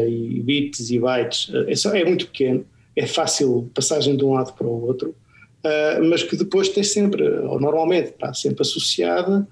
e 0.08 0.40
bits 0.44 0.92
e 0.92 1.00
bytes, 1.00 1.52
é, 1.68 1.76
só, 1.76 1.96
é 1.96 2.06
muito 2.06 2.28
pequeno, 2.28 2.64
é 2.96 3.08
fácil 3.08 3.72
passagem 3.74 4.16
de 4.16 4.24
um 4.24 4.34
lado 4.34 4.54
para 4.54 4.68
o 4.68 4.86
outro, 4.86 5.16
mas 6.10 6.24
que 6.24 6.38
depois 6.38 6.70
tem 6.70 6.84
sempre, 6.84 7.28
ou 7.28 7.60
normalmente 7.60 8.12
está 8.12 8.34
sempre 8.34 8.62
associada 8.62 9.46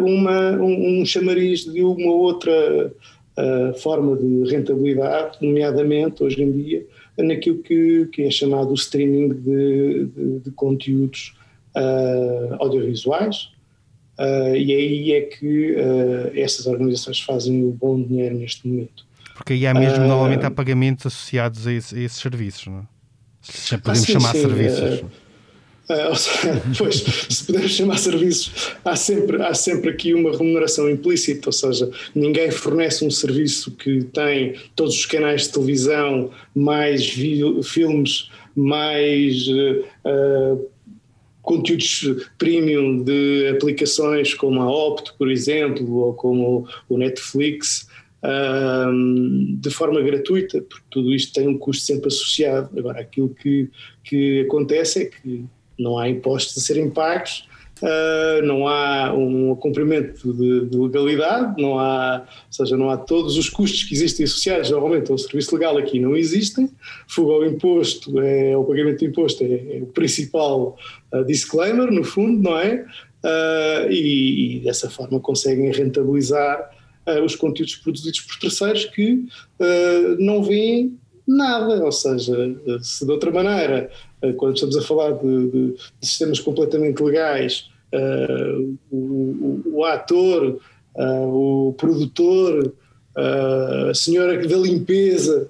uma, 0.00 0.50
um, 0.52 1.00
um 1.00 1.06
chamariz 1.06 1.64
de 1.64 1.82
uma 1.82 2.12
outra 2.12 2.92
forma 3.80 4.16
de 4.16 4.50
rentabilidade, 4.50 5.38
nomeadamente 5.40 6.22
hoje 6.22 6.42
em 6.42 6.52
dia 6.52 6.86
naquilo 7.18 7.58
que, 7.58 8.08
que 8.12 8.22
é 8.22 8.30
chamado 8.30 8.70
o 8.70 8.74
streaming 8.74 9.28
de, 9.28 10.06
de, 10.06 10.38
de 10.40 10.50
conteúdos 10.52 11.34
uh, 11.76 12.54
audiovisuais. 12.58 13.50
Uh, 14.18 14.54
e 14.54 14.72
aí 14.72 15.12
é 15.12 15.20
que 15.22 15.72
uh, 15.72 16.38
essas 16.38 16.66
organizações 16.66 17.20
fazem 17.20 17.64
o 17.64 17.70
bom 17.70 18.00
dinheiro 18.00 18.36
neste 18.36 18.66
momento. 18.66 19.06
Porque 19.34 19.54
aí 19.54 19.66
há 19.66 19.74
mesmo, 19.74 20.04
normalmente, 20.04 20.44
há 20.44 20.50
pagamentos 20.50 21.06
associados 21.06 21.66
a, 21.66 21.72
esse, 21.72 21.96
a 21.96 22.00
esses 22.00 22.18
serviços, 22.18 22.66
não 22.66 22.78
é? 22.80 22.82
Se 23.40 23.76
podemos 23.78 24.02
ah, 24.02 24.06
sim, 24.06 24.12
chamar 24.12 24.32
sim. 24.32 24.40
serviços. 24.40 25.04
Uh, 25.88 26.14
seja, 26.14 26.62
pois, 26.78 26.94
se 27.28 27.44
pudermos 27.44 27.72
chamar 27.72 27.98
serviços, 27.98 28.74
há 28.84 28.94
sempre, 28.94 29.42
há 29.42 29.54
sempre 29.54 29.90
aqui 29.90 30.14
uma 30.14 30.30
remuneração 30.30 30.88
implícita, 30.88 31.48
ou 31.48 31.52
seja, 31.52 31.90
ninguém 32.14 32.50
fornece 32.50 33.04
um 33.04 33.10
serviço 33.10 33.72
que 33.72 34.04
tem 34.04 34.54
todos 34.76 34.94
os 34.94 35.06
canais 35.06 35.42
de 35.42 35.52
televisão, 35.52 36.30
mais 36.54 37.06
filmes, 37.64 38.30
mais 38.54 39.46
uh, 39.48 40.66
conteúdos 41.42 42.06
premium 42.38 43.02
de 43.02 43.48
aplicações 43.48 44.34
como 44.34 44.62
a 44.62 44.70
Opto, 44.70 45.14
por 45.18 45.30
exemplo, 45.30 45.92
ou 45.96 46.14
como 46.14 46.68
o 46.88 46.96
Netflix, 46.96 47.88
de 49.58 49.70
forma 49.70 50.00
gratuita, 50.00 50.62
porque 50.62 50.84
tudo 50.90 51.12
isto 51.12 51.32
tem 51.32 51.48
um 51.48 51.58
custo 51.58 51.84
sempre 51.84 52.06
associado. 52.06 52.78
Agora, 52.78 53.00
aquilo 53.00 53.30
que, 53.30 53.68
que 54.04 54.42
acontece 54.42 55.02
é 55.02 55.04
que 55.06 55.44
não 55.78 55.98
há 55.98 56.08
impostos 56.08 56.56
a 56.58 56.60
serem 56.60 56.90
pagos, 56.90 57.46
uh, 57.82 58.42
não 58.44 58.66
há 58.66 59.12
um 59.12 59.54
cumprimento 59.56 60.32
de, 60.32 60.66
de, 60.66 60.76
legalidade, 60.76 61.60
não 61.60 61.78
há, 61.78 62.20
ou 62.20 62.52
seja, 62.52 62.76
não 62.76 62.88
há 62.90 62.96
todos 62.96 63.36
os 63.36 63.48
custos 63.48 63.84
que 63.84 63.94
existem 63.94 64.24
associados 64.24 64.70
normalmente 64.70 65.10
ao 65.10 65.18
serviço 65.18 65.54
legal 65.54 65.76
aqui 65.76 65.98
não 65.98 66.16
existem. 66.16 66.70
Fuga 67.08 67.32
ao 67.32 67.44
imposto, 67.44 68.18
é, 68.20 68.56
o 68.56 68.64
pagamento 68.64 69.00
de 69.00 69.06
imposto 69.06 69.42
é, 69.42 69.78
é 69.78 69.82
o 69.82 69.86
principal 69.86 70.76
uh, 71.12 71.24
disclaimer, 71.24 71.90
no 71.90 72.04
fundo, 72.04 72.42
não 72.42 72.58
é? 72.58 72.86
Uh, 73.24 73.90
e, 73.90 74.56
e, 74.56 74.60
dessa 74.60 74.90
forma 74.90 75.20
conseguem 75.20 75.70
rentabilizar 75.70 76.70
os 77.24 77.34
conteúdos 77.34 77.74
produzidos 77.74 78.20
por 78.20 78.38
terceiros 78.38 78.84
que 78.84 79.26
não 80.20 80.40
veem 80.40 80.96
nada, 81.26 81.84
ou 81.84 81.90
seja, 81.90 82.32
se 82.80 83.04
de 83.04 83.10
outra 83.10 83.32
maneira 83.32 83.90
quando 84.36 84.54
estamos 84.54 84.76
a 84.76 84.82
falar 84.82 85.12
de, 85.12 85.50
de, 85.50 85.72
de 85.72 86.06
sistemas 86.06 86.38
completamente 86.40 87.02
legais, 87.02 87.68
uh, 87.92 88.78
o, 88.90 88.96
o, 88.96 89.62
o, 89.78 89.84
ator, 89.84 90.60
uh, 90.94 91.68
o 91.68 91.72
produtor, 91.74 92.72
uh, 93.16 93.90
a 93.90 93.94
senhora 93.94 94.36
da 94.46 94.56
limpeza 94.56 95.48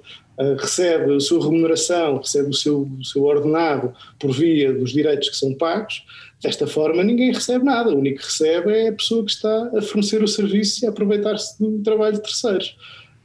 recebe 0.58 1.14
a 1.14 1.20
sua 1.20 1.44
remuneração, 1.44 2.16
recebe 2.16 2.48
o 2.48 2.54
seu, 2.54 2.88
o 2.98 3.04
seu 3.04 3.22
ordenado 3.22 3.92
por 4.18 4.32
via 4.32 4.72
dos 4.72 4.90
direitos 4.90 5.28
que 5.28 5.36
são 5.36 5.54
pagos, 5.54 6.02
desta 6.42 6.66
forma 6.66 7.04
ninguém 7.04 7.32
recebe 7.32 7.64
nada, 7.64 7.90
o 7.90 7.98
único 7.98 8.18
que 8.18 8.24
recebe 8.24 8.72
é 8.72 8.88
a 8.88 8.92
pessoa 8.92 9.24
que 9.24 9.30
está 9.30 9.70
a 9.76 9.82
fornecer 9.82 10.20
o 10.20 10.26
serviço 10.26 10.82
e 10.82 10.86
a 10.86 10.90
aproveitar-se 10.90 11.62
do 11.62 11.78
trabalho 11.82 12.14
de 12.14 12.22
terceiros. 12.22 12.74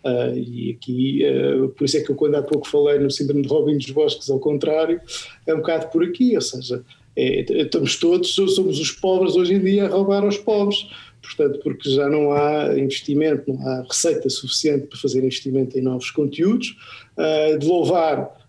Uh, 0.08 0.38
e 0.38 0.72
aqui, 0.72 1.22
uh, 1.26 1.68
por 1.70 1.84
isso 1.84 1.98
é 1.98 2.02
que 2.02 2.10
eu 2.10 2.16
quando 2.16 2.36
há 2.36 2.42
pouco 2.42 2.66
falei 2.66 2.98
no 2.98 3.12
síndrome 3.12 3.42
de 3.42 3.50
Robin 3.50 3.78
dos 3.78 3.90
Bosques, 3.90 4.30
ao 4.30 4.40
contrário, 4.40 5.02
é 5.46 5.54
um 5.54 5.58
bocado 5.58 5.88
por 5.88 6.02
aqui, 6.02 6.34
ou 6.34 6.42
seja, 6.42 6.82
é, 7.14 7.42
estamos 7.64 7.98
todos, 8.00 8.34
somos 8.34 8.80
os 8.80 8.92
pobres 8.92 9.36
hoje 9.36 9.56
em 9.56 9.60
dia 9.60 9.86
a 9.86 9.90
roubar 9.90 10.24
aos 10.24 10.38
pobres, 10.38 10.88
portanto, 11.22 11.60
porque 11.62 11.90
já 11.90 12.08
não 12.08 12.32
há 12.32 12.80
investimento, 12.80 13.52
não 13.52 13.68
há 13.68 13.82
receita 13.82 14.30
suficiente 14.30 14.88
para 14.88 14.98
fazer 14.98 15.20
investimento 15.20 15.78
em 15.78 15.82
novos 15.82 16.10
conteúdos, 16.10 16.78
uh, 17.18 17.60
de 17.60 17.68
louvar, 17.68 18.48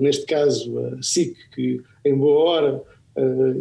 neste 0.00 0.26
caso, 0.26 0.78
a 0.78 1.02
SIC, 1.02 1.34
que 1.54 1.80
em 2.04 2.14
boa 2.14 2.38
hora 2.44 2.82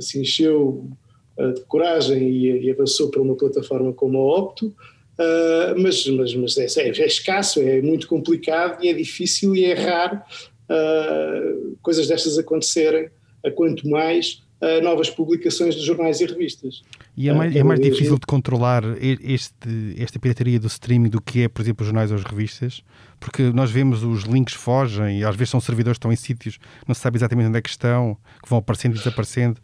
se 0.02 0.20
encheu 0.20 0.90
de 1.38 1.62
coragem 1.70 2.22
e, 2.22 2.66
e 2.66 2.72
avançou 2.72 3.10
para 3.10 3.22
uma 3.22 3.34
plataforma 3.34 3.94
como 3.94 4.18
a 4.18 4.40
Opto, 4.40 4.76
Uh, 5.18 5.82
mas, 5.82 6.06
mas, 6.08 6.36
mas 6.36 6.58
é, 6.58 6.66
é, 6.82 6.90
é, 6.90 7.06
escasso, 7.06 7.62
é 7.62 7.82
muito 7.82 8.06
complicado 8.08 8.84
e 8.84 8.90
é 8.90 8.94
difícil 8.94 9.56
e 9.56 9.64
é 9.64 9.74
raro 9.74 10.18
uh, 10.18 11.78
coisas 11.82 12.08
destas 12.08 12.38
acontecerem, 12.38 13.10
a 13.46 13.50
quanto 13.50 13.88
mais 13.88 14.44
uh, 14.62 14.84
novas 14.84 15.10
publicações 15.10 15.76
de 15.76 15.86
jornais 15.86 16.20
e 16.20 16.26
revistas. 16.26 16.82
E 17.16 17.30
é 17.30 17.34
mais, 17.34 17.56
é 17.56 17.64
mais 17.64 17.80
difícil 17.80 18.20
de 18.20 18.26
controlar 18.28 18.84
este, 19.02 19.96
esta 19.98 20.20
pirataria 20.20 20.60
do 20.60 20.68
streaming 20.68 21.10
do 21.10 21.22
que 21.22 21.44
é, 21.44 21.48
por 21.48 21.62
exemplo, 21.62 21.84
os 21.84 21.88
jornais 21.88 22.12
ou 22.12 22.18
as 22.18 22.24
revistas? 22.24 22.84
Porque 23.18 23.44
nós 23.54 23.72
vemos 23.72 24.04
os 24.04 24.24
links 24.24 24.54
fogem 24.54 25.20
e 25.20 25.24
às 25.24 25.36
vezes 25.36 25.52
são 25.52 25.62
servidores 25.62 25.98
que 25.98 26.00
estão 26.00 26.12
em 26.12 26.18
sítios, 26.18 26.60
não 26.86 26.94
se 26.94 27.00
sabe 27.00 27.18
exatamente 27.18 27.48
onde 27.48 27.58
é 27.58 27.62
que 27.62 27.70
estão, 27.70 28.18
que 28.44 28.50
vão 28.50 28.60
aparecendo 28.60 28.96
e 28.96 28.98
desaparecendo. 28.98 29.62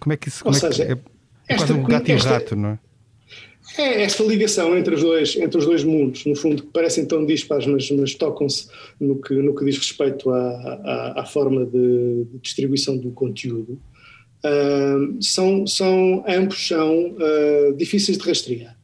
Como 0.00 0.12
é 0.14 0.16
que 0.16 0.28
isso... 0.28 0.42
Como 0.42 0.54
seja, 0.54 0.84
é, 0.84 0.86
que, 0.86 0.92
é, 0.92 0.98
é 1.48 1.56
quase 1.56 1.72
um 1.74 1.82
gato 1.82 2.10
esta, 2.10 2.28
e 2.28 2.30
um 2.30 2.32
rato, 2.32 2.56
não 2.56 2.68
é? 2.70 2.78
É 3.76 4.02
esta 4.02 4.22
ligação 4.22 4.76
entre 4.76 4.94
os 4.94 5.02
dois, 5.02 5.36
entre 5.36 5.58
os 5.58 5.66
dois 5.66 5.82
mundos, 5.82 6.24
no 6.24 6.36
fundo, 6.36 6.62
que 6.62 6.68
parecem 6.68 7.04
tão 7.04 7.26
dispares, 7.26 7.66
mas, 7.66 7.90
mas 7.90 8.14
tocam-se 8.14 8.68
no 9.00 9.20
que, 9.20 9.34
no 9.34 9.54
que 9.54 9.64
diz 9.64 9.76
respeito 9.76 10.30
à, 10.30 10.38
à, 10.38 11.20
à 11.20 11.26
forma 11.26 11.66
de, 11.66 12.26
distribuição 12.40 12.96
do 12.96 13.10
conteúdo, 13.10 13.78
uh, 14.44 15.22
são, 15.22 15.66
são, 15.66 16.24
ambos 16.26 16.66
são 16.66 17.10
uh, 17.10 17.74
difíceis 17.76 18.16
de 18.16 18.24
rastrear. 18.24 18.78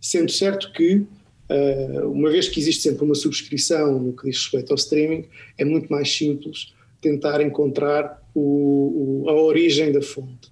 Sendo 0.00 0.32
certo 0.32 0.72
que, 0.72 0.96
uh, 0.96 2.10
uma 2.10 2.30
vez 2.30 2.48
que 2.48 2.58
existe 2.58 2.82
sempre 2.82 3.04
uma 3.04 3.14
subscrição 3.14 4.00
no 4.00 4.12
que 4.12 4.28
diz 4.28 4.38
respeito 4.38 4.70
ao 4.72 4.76
streaming, 4.76 5.26
é 5.58 5.64
muito 5.64 5.88
mais 5.88 6.10
simples 6.10 6.72
tentar 7.00 7.40
encontrar 7.42 8.20
o, 8.34 9.22
o, 9.24 9.28
a 9.28 9.34
origem 9.34 9.92
da 9.92 10.00
fonte. 10.00 10.50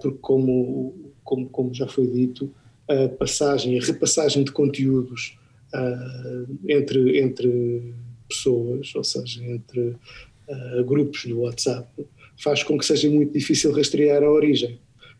porque, 0.00 0.18
como, 0.20 1.12
como, 1.24 1.48
como 1.48 1.74
já 1.74 1.88
foi 1.88 2.06
dito, 2.06 2.50
a 2.88 3.08
passagem, 3.08 3.78
a 3.78 3.82
repassagem 3.82 4.44
de 4.44 4.52
conteúdos 4.52 5.38
uh, 5.74 6.58
entre, 6.68 7.18
entre 7.18 7.94
pessoas, 8.28 8.94
ou 8.94 9.04
seja, 9.04 9.44
entre 9.44 9.80
uh, 9.80 10.84
grupos 10.84 11.24
do 11.24 11.40
WhatsApp, 11.40 11.88
faz 12.36 12.62
com 12.62 12.78
que 12.78 12.84
seja 12.84 13.08
muito 13.08 13.32
difícil 13.32 13.72
rastrear 13.72 14.22
a 14.22 14.30
origem. 14.30 14.78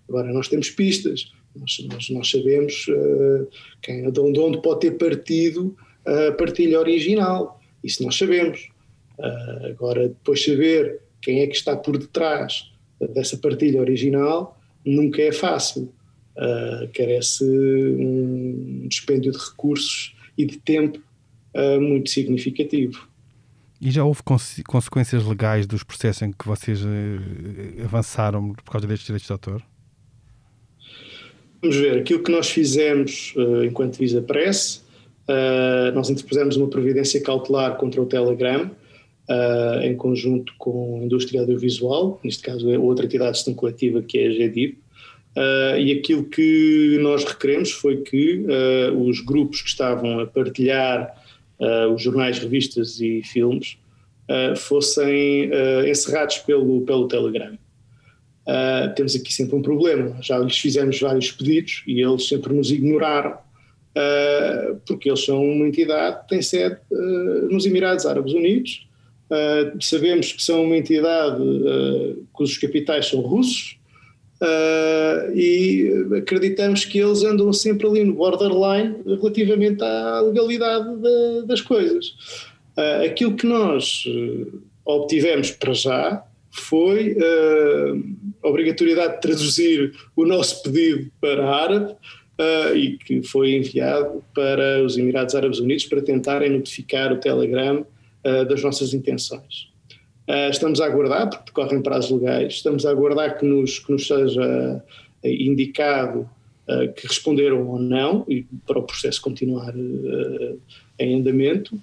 Agora, 0.09 0.33
nós 0.33 0.49
temos 0.49 0.71
pistas, 0.71 1.33
nós, 1.57 1.87
nós, 1.91 2.11
nós 2.11 2.31
sabemos 2.31 2.87
uh, 2.89 3.49
quem, 3.81 4.11
de 4.11 4.21
onde 4.21 4.61
pode 4.61 4.81
ter 4.81 4.93
partido 4.93 5.77
a 6.05 6.33
partilha 6.33 6.79
original, 6.79 7.61
isso 7.83 8.03
nós 8.03 8.17
sabemos. 8.17 8.69
Uh, 9.19 9.67
agora, 9.71 10.09
depois 10.09 10.45
saber 10.45 11.01
quem 11.23 11.41
é 11.41 11.47
que 11.47 11.57
está 11.57 11.77
por 11.77 11.97
detrás 11.97 12.71
dessa 13.15 13.37
partilha 13.37 13.81
original 13.81 14.59
nunca 14.85 15.23
é 15.23 15.33
fácil 15.33 15.93
uh, 16.37 16.89
carece 16.93 17.45
um 17.45 18.87
dispêndio 18.89 19.33
de 19.33 19.39
recursos 19.39 20.15
e 20.37 20.45
de 20.45 20.59
tempo 20.59 21.01
uh, 21.55 21.81
muito 21.81 22.11
significativo. 22.11 23.09
E 23.81 23.91
já 23.91 24.05
houve 24.05 24.23
cons 24.23 24.63
consequências 24.67 25.25
legais 25.25 25.67
dos 25.67 25.83
processos 25.83 26.23
em 26.23 26.33
que 26.33 26.47
vocês 26.47 26.83
uh, 26.83 26.89
avançaram 27.85 28.53
por 28.53 28.73
causa 28.73 28.87
destes 28.87 29.07
direitos 29.07 29.27
de 29.27 29.33
autor? 29.33 29.63
Vamos 31.61 31.77
ver, 31.77 31.99
aquilo 31.99 32.23
que 32.23 32.31
nós 32.31 32.51
fizemos 32.51 33.33
enquanto 33.65 33.97
Visa 33.97 34.21
Press, 34.21 34.85
nós 35.95 36.11
interpusemos 36.11 36.59
uma 36.59 36.69
providência 36.69 37.23
cautelar 37.23 37.79
contra 37.79 38.03
o 38.03 38.05
Telegram, 38.05 38.71
em 39.83 39.97
conjunto 39.97 40.53
com 40.59 41.01
a 41.01 41.05
indústria 41.07 41.41
audiovisual, 41.41 42.21
neste 42.23 42.43
caso 42.43 42.71
é 42.71 42.79
outra 42.79 43.07
entidade 43.07 43.31
de 43.31 43.37
gestão 43.39 43.55
coletiva 43.55 44.03
que 44.03 44.19
é 44.19 44.27
a 44.27 44.31
GDIP, 44.31 44.84
Uh, 45.37 45.77
e 45.79 45.93
aquilo 45.93 46.25
que 46.25 46.97
nós 47.01 47.25
requeremos 47.25 47.73
foi 47.73 47.97
que 48.03 48.47
uh, 48.47 48.97
os 49.09 49.21
grupos 49.21 49.63
que 49.63 49.69
estavam 49.69 50.21
a 50.21 50.27
partilhar 50.27 51.13
uh, 51.59 51.93
os 51.93 52.03
jornais, 52.03 52.39
revistas 52.39 53.01
e 53.01 53.23
filmes 53.23 53.77
fossem 54.57 55.51
encerrados 55.87 56.39
pelo, 56.39 56.81
pelo 56.81 57.07
Telegram. 57.07 57.59
temos 58.97 59.15
aqui 59.15 59.31
sempre 59.31 59.55
um 59.55 59.61
problema, 59.61 60.17
já 60.23 60.39
lhes 60.39 60.57
fizemos 60.57 60.99
vários 60.99 61.31
pedidos 61.31 61.83
e 61.87 62.01
eles 62.01 62.27
sempre 62.27 62.55
nos 62.55 62.71
ignoraram 62.71 63.37
porque 64.87 65.11
eles 65.11 65.23
são 65.27 65.45
uma 65.45 65.69
entidade 65.69 66.23
que 66.23 66.29
tem 66.31 66.41
sede 66.41 66.79
nos 67.51 67.67
Emirados 67.67 68.07
Árabes 68.07 68.33
Unidos. 68.33 68.89
Sabemos 69.79 70.33
que 70.33 70.43
são 70.43 70.65
uma 70.65 70.79
entidade 70.79 71.43
cujos 72.33 72.57
capitais 72.57 73.05
são 73.05 73.21
russos 73.21 73.77
e 75.35 75.91
acreditamos 76.19 76.85
que 76.85 76.99
eles 76.99 77.23
andam 77.23 77.53
sempre 77.53 77.87
ali 77.87 78.05
no 78.05 78.15
borderline 78.15 78.97
relativamente 79.07 79.83
à 79.83 80.21
legalidade 80.21 80.97
de, 80.97 81.47
das 81.47 81.61
coisas. 81.61 82.15
aquilo 83.05 83.37
que 83.37 83.47
nós 83.47 84.05
obtivemos 84.85 85.51
para 85.51 85.73
já 85.73 86.25
foi 86.51 87.17
a 88.43 88.49
obrigatoriedade 88.49 89.15
de 89.15 89.21
traduzir 89.21 89.93
o 90.15 90.25
nosso 90.25 90.63
pedido 90.63 91.11
para 91.21 91.49
árabe 91.49 91.95
uh, 92.39 92.77
e 92.77 92.97
que 92.99 93.23
foi 93.23 93.55
enviado 93.55 94.23
para 94.35 94.83
os 94.85 94.97
Emirados 94.97 95.35
Árabes 95.35 95.59
Unidos 95.59 95.85
para 95.85 96.03
tentarem 96.03 96.51
notificar 96.51 97.13
o 97.13 97.19
Telegram 97.19 97.85
uh, 98.25 98.45
das 98.47 98.63
nossas 98.63 98.95
intenções. 98.95 99.74
Uh, 100.29 100.51
estamos 100.51 100.81
a 100.81 100.87
aguardar, 100.87 101.29
porque 101.29 101.45
decorrem 101.47 101.83
prazos 101.83 102.11
legais, 102.11 102.55
estamos 102.55 102.87
a 102.87 102.91
aguardar 102.91 103.39
que 103.39 103.45
nos, 103.45 103.79
que 103.79 103.93
nos 103.93 104.07
seja 104.07 104.83
indicado 105.23 106.29
que 106.97 107.07
responderam 107.07 107.67
ou 107.69 107.79
não 107.79 108.25
e 108.27 108.47
para 108.67 108.79
o 108.79 108.83
processo 108.83 109.21
continuar 109.21 109.75
em 110.99 111.15
andamento. 111.21 111.79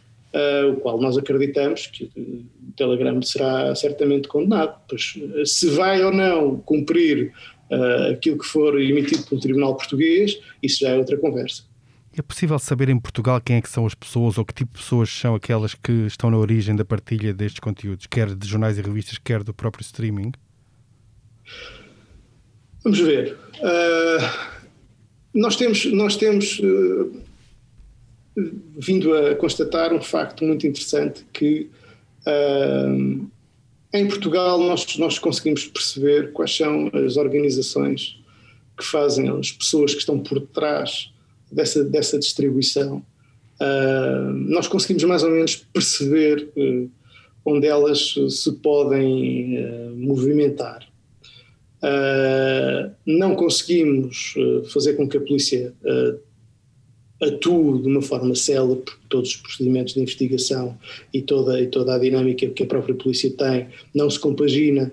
O 0.72 0.76
qual 0.78 1.00
nós 1.00 1.18
acreditamos 1.18 1.88
que 1.88 2.06
o 2.16 2.72
Telegram 2.76 3.22
será 3.22 3.76
certamente 3.76 4.28
condenado. 4.28 4.80
Pois, 4.88 5.20
se 5.46 5.70
vai 5.70 6.04
ou 6.04 6.12
não 6.12 6.58
cumprir 6.58 7.32
aquilo 8.12 8.40
que 8.40 8.46
for 8.46 8.80
emitido 8.82 9.24
pelo 9.24 9.42
Tribunal 9.42 9.76
Português, 9.76 10.40
isso 10.64 10.80
já 10.80 10.90
é 10.90 10.98
outra 10.98 11.18
conversa. 11.18 11.64
É 12.18 12.22
possível 12.22 12.60
saber 12.60 12.90
em 12.90 13.00
Portugal 13.00 13.40
quem 13.40 13.56
é 13.56 13.62
que 13.62 13.70
são 13.70 13.86
as 13.86 13.96
pessoas 13.96 14.38
ou 14.38 14.44
que 14.44 14.54
tipo 14.54 14.74
de 14.74 14.84
pessoas 14.84 15.10
são 15.10 15.34
aquelas 15.34 15.74
que 15.74 15.92
estão 16.08 16.30
na 16.30 16.38
origem 16.38 16.76
da 16.76 16.84
partilha 16.84 17.34
destes 17.34 17.60
conteúdos, 17.60 18.06
quer 18.06 18.36
de 18.36 18.48
jornais 18.48 18.78
e 18.78 18.82
revistas, 18.82 19.18
quer 19.18 19.44
do 19.44 19.54
próprio 19.54 19.82
streaming? 19.82 20.34
Vamos 22.84 23.00
ver. 23.00 23.38
Uh, 23.60 24.60
nós 25.34 25.56
temos, 25.56 25.86
nós 25.86 26.18
temos 26.18 26.60
uh, 26.60 27.22
vindo 28.78 29.14
a 29.14 29.36
constatar 29.36 29.94
um 29.94 30.02
facto 30.02 30.44
muito 30.44 30.68
interessante 30.68 31.26
que 31.32 31.70
uh, 32.28 33.30
em 33.94 34.08
Portugal, 34.08 34.58
nós, 34.60 34.98
nós 34.98 35.20
conseguimos 35.20 35.68
perceber 35.68 36.32
quais 36.32 36.56
são 36.56 36.90
as 36.94 37.18
organizações 37.18 38.22
que 38.78 38.86
fazem, 38.86 39.30
as 39.30 39.52
pessoas 39.52 39.94
que 39.94 40.00
estão 40.00 40.18
por 40.20 40.40
trás 40.48 41.12
dessa, 41.52 41.84
dessa 41.84 42.18
distribuição. 42.18 43.04
Uh, 43.60 44.32
nós 44.48 44.68
conseguimos 44.68 45.04
mais 45.04 45.24
ou 45.24 45.30
menos 45.30 45.56
perceber 45.56 46.50
uh, 46.58 46.90
onde 47.46 47.68
elas 47.68 48.16
se 48.30 48.52
podem 48.54 49.58
uh, 49.64 49.96
movimentar. 49.96 50.88
não 53.06 53.36
conseguimos 53.36 54.36
fazer 54.72 54.94
com 54.94 55.08
que 55.08 55.18
a 55.18 55.22
polícia 55.22 55.74
atue 57.22 57.82
de 57.82 57.88
uma 57.88 58.02
forma 58.02 58.36
célere, 58.36 58.82
porque 58.82 59.08
todos 59.10 59.32
os 59.32 59.36
procedimentos 59.38 59.94
de 59.94 60.02
investigação 60.02 60.78
e 61.14 61.22
toda, 61.22 61.60
e 61.62 61.68
toda 61.68 61.96
a 61.96 62.00
dinâmica 62.00 62.48
que 62.50 62.64
a 62.64 62.68
própria 62.68 62.96
polícia 62.96 63.32
tem 63.32 63.68
não 63.94 64.10
se 64.10 64.20
compagina 64.20 64.92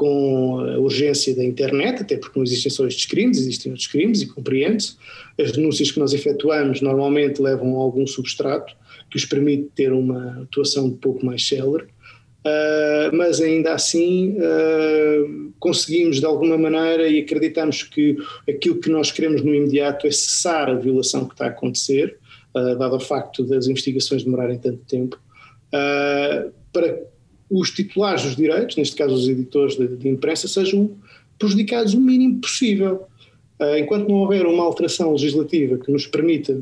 com 0.00 0.60
a 0.60 0.78
urgência 0.78 1.36
da 1.36 1.44
internet, 1.44 2.00
até 2.00 2.16
porque 2.16 2.38
não 2.38 2.42
existem 2.42 2.72
só 2.72 2.86
estes 2.86 3.04
crimes, 3.04 3.36
existem 3.36 3.70
outros 3.70 3.86
crimes 3.86 4.22
e 4.22 4.26
compreende-se. 4.26 4.96
As 5.38 5.52
denúncias 5.52 5.90
que 5.90 6.00
nós 6.00 6.14
efetuamos 6.14 6.80
normalmente 6.80 7.42
levam 7.42 7.76
a 7.76 7.82
algum 7.82 8.06
substrato 8.06 8.74
que 9.10 9.18
os 9.18 9.26
permite 9.26 9.68
ter 9.76 9.92
uma 9.92 10.40
atuação 10.40 10.86
um 10.86 10.96
pouco 10.96 11.26
mais 11.26 11.46
célere. 11.46 11.84
Uh, 11.84 13.14
mas 13.14 13.42
ainda 13.42 13.74
assim 13.74 14.38
uh, 14.38 15.52
conseguimos 15.58 16.18
de 16.18 16.24
alguma 16.24 16.56
maneira 16.56 17.06
e 17.06 17.18
acreditamos 17.18 17.82
que 17.82 18.16
aquilo 18.48 18.80
que 18.80 18.88
nós 18.88 19.12
queremos 19.12 19.42
no 19.42 19.54
imediato 19.54 20.06
é 20.06 20.10
cessar 20.10 20.70
a 20.70 20.74
violação 20.76 21.26
que 21.26 21.34
está 21.34 21.44
a 21.44 21.48
acontecer, 21.48 22.16
uh, 22.56 22.74
dado 22.78 22.96
o 22.96 23.00
facto 23.00 23.44
das 23.44 23.66
investigações 23.66 24.24
demorarem 24.24 24.56
tanto 24.56 24.82
tempo, 24.86 25.20
para 26.72 27.09
os 27.50 27.70
titulares 27.70 28.22
dos 28.22 28.36
direitos, 28.36 28.76
neste 28.76 28.94
caso 28.94 29.14
os 29.14 29.28
editores 29.28 29.76
de, 29.76 29.88
de 29.96 30.08
imprensa, 30.08 30.46
sejam 30.46 30.96
prejudicados 31.38 31.94
o 31.94 32.00
mínimo 32.00 32.40
possível. 32.40 33.06
enquanto 33.78 34.08
não 34.08 34.16
houver 34.16 34.46
uma 34.46 34.62
alteração 34.62 35.12
legislativa 35.12 35.76
que 35.78 35.90
nos 35.90 36.06
permita, 36.06 36.58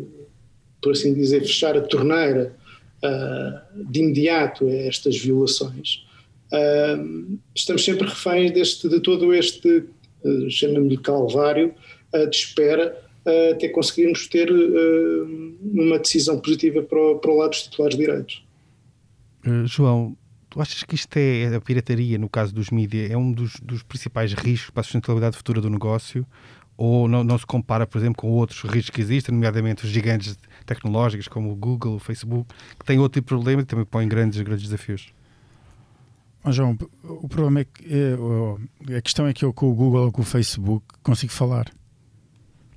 por 0.83 0.93
assim 0.93 1.13
dizer, 1.13 1.41
fechar 1.41 1.77
a 1.77 1.81
torneira 1.81 2.57
uh, 3.03 3.85
de 3.91 4.01
imediato 4.01 4.67
a 4.67 4.73
estas 4.73 5.17
violações, 5.17 6.05
uh, 6.53 7.39
estamos 7.55 7.85
sempre 7.85 8.07
reféns 8.07 8.53
deste, 8.53 8.89
de 8.89 9.01
todo 9.01 9.35
este, 9.35 9.85
uh, 10.25 10.51
chamamos-lhe 10.51 10.99
calvário, 10.99 11.75
de 12.31 12.37
espera 12.37 12.97
até 13.53 13.69
conseguirmos 13.69 14.27
ter 14.29 14.51
uma 15.61 15.99
decisão 15.99 16.41
positiva 16.41 16.81
para 16.83 16.99
o, 16.99 17.19
para 17.19 17.31
o 17.31 17.37
lado 17.37 17.51
dos 17.51 17.65
titulares 17.65 17.99
de 17.99 18.03
direitos. 18.03 18.43
João, 19.67 20.17
tu 20.49 20.61
achas 20.61 20.83
que 20.83 20.95
isto 20.95 21.17
é 21.17 21.55
a 21.55 21.61
pirataria, 21.61 22.19
no 22.19 22.29
caso 22.29 22.55
dos 22.55 22.71
mídias, 22.71 23.11
é 23.11 23.17
um 23.17 23.33
dos, 23.33 23.55
dos 23.61 23.83
principais 23.83 24.33
riscos 24.33 24.71
para 24.71 24.81
a 24.81 24.85
sustentabilidade 24.85 25.37
futura 25.37 25.61
do 25.61 25.71
negócio? 25.71 26.27
Ou 26.77 27.09
não, 27.09 27.25
não, 27.25 27.37
se 27.37 27.45
compara, 27.45 27.87
por 27.87 27.99
exemplo, 27.99 28.17
com 28.17 28.31
outros 28.31 28.63
riscos 28.63 28.91
que 28.91 29.01
existem, 29.01 29.35
nomeadamente 29.35 29.85
os 29.85 29.91
gigantes 29.91 30.39
tecnológicas 30.65 31.27
como 31.27 31.51
o 31.51 31.57
Google, 31.57 31.97
o 31.97 31.99
Facebook, 31.99 32.55
que 32.79 32.85
têm 32.85 32.99
outro 33.01 33.21
tipo 33.21 33.27
de 33.27 33.35
problema 33.35 33.63
e 33.63 33.65
também 33.65 33.85
põem 33.85 34.09
grandes, 34.09 34.41
grandes 34.41 34.65
desafios. 34.65 35.13
João, 36.47 36.79
o 37.03 37.29
problema 37.29 37.61
é 37.61 37.65
que 37.65 37.85
é, 37.93 38.97
a 38.97 39.03
questão 39.03 39.27
é 39.27 39.33
que 39.33 39.45
eu 39.45 39.53
com 39.53 39.71
o 39.71 39.75
Google 39.75 40.05
ou 40.07 40.13
com 40.13 40.23
o 40.23 40.25
Facebook 40.25 40.85
consigo 41.03 41.33
falar. 41.33 41.67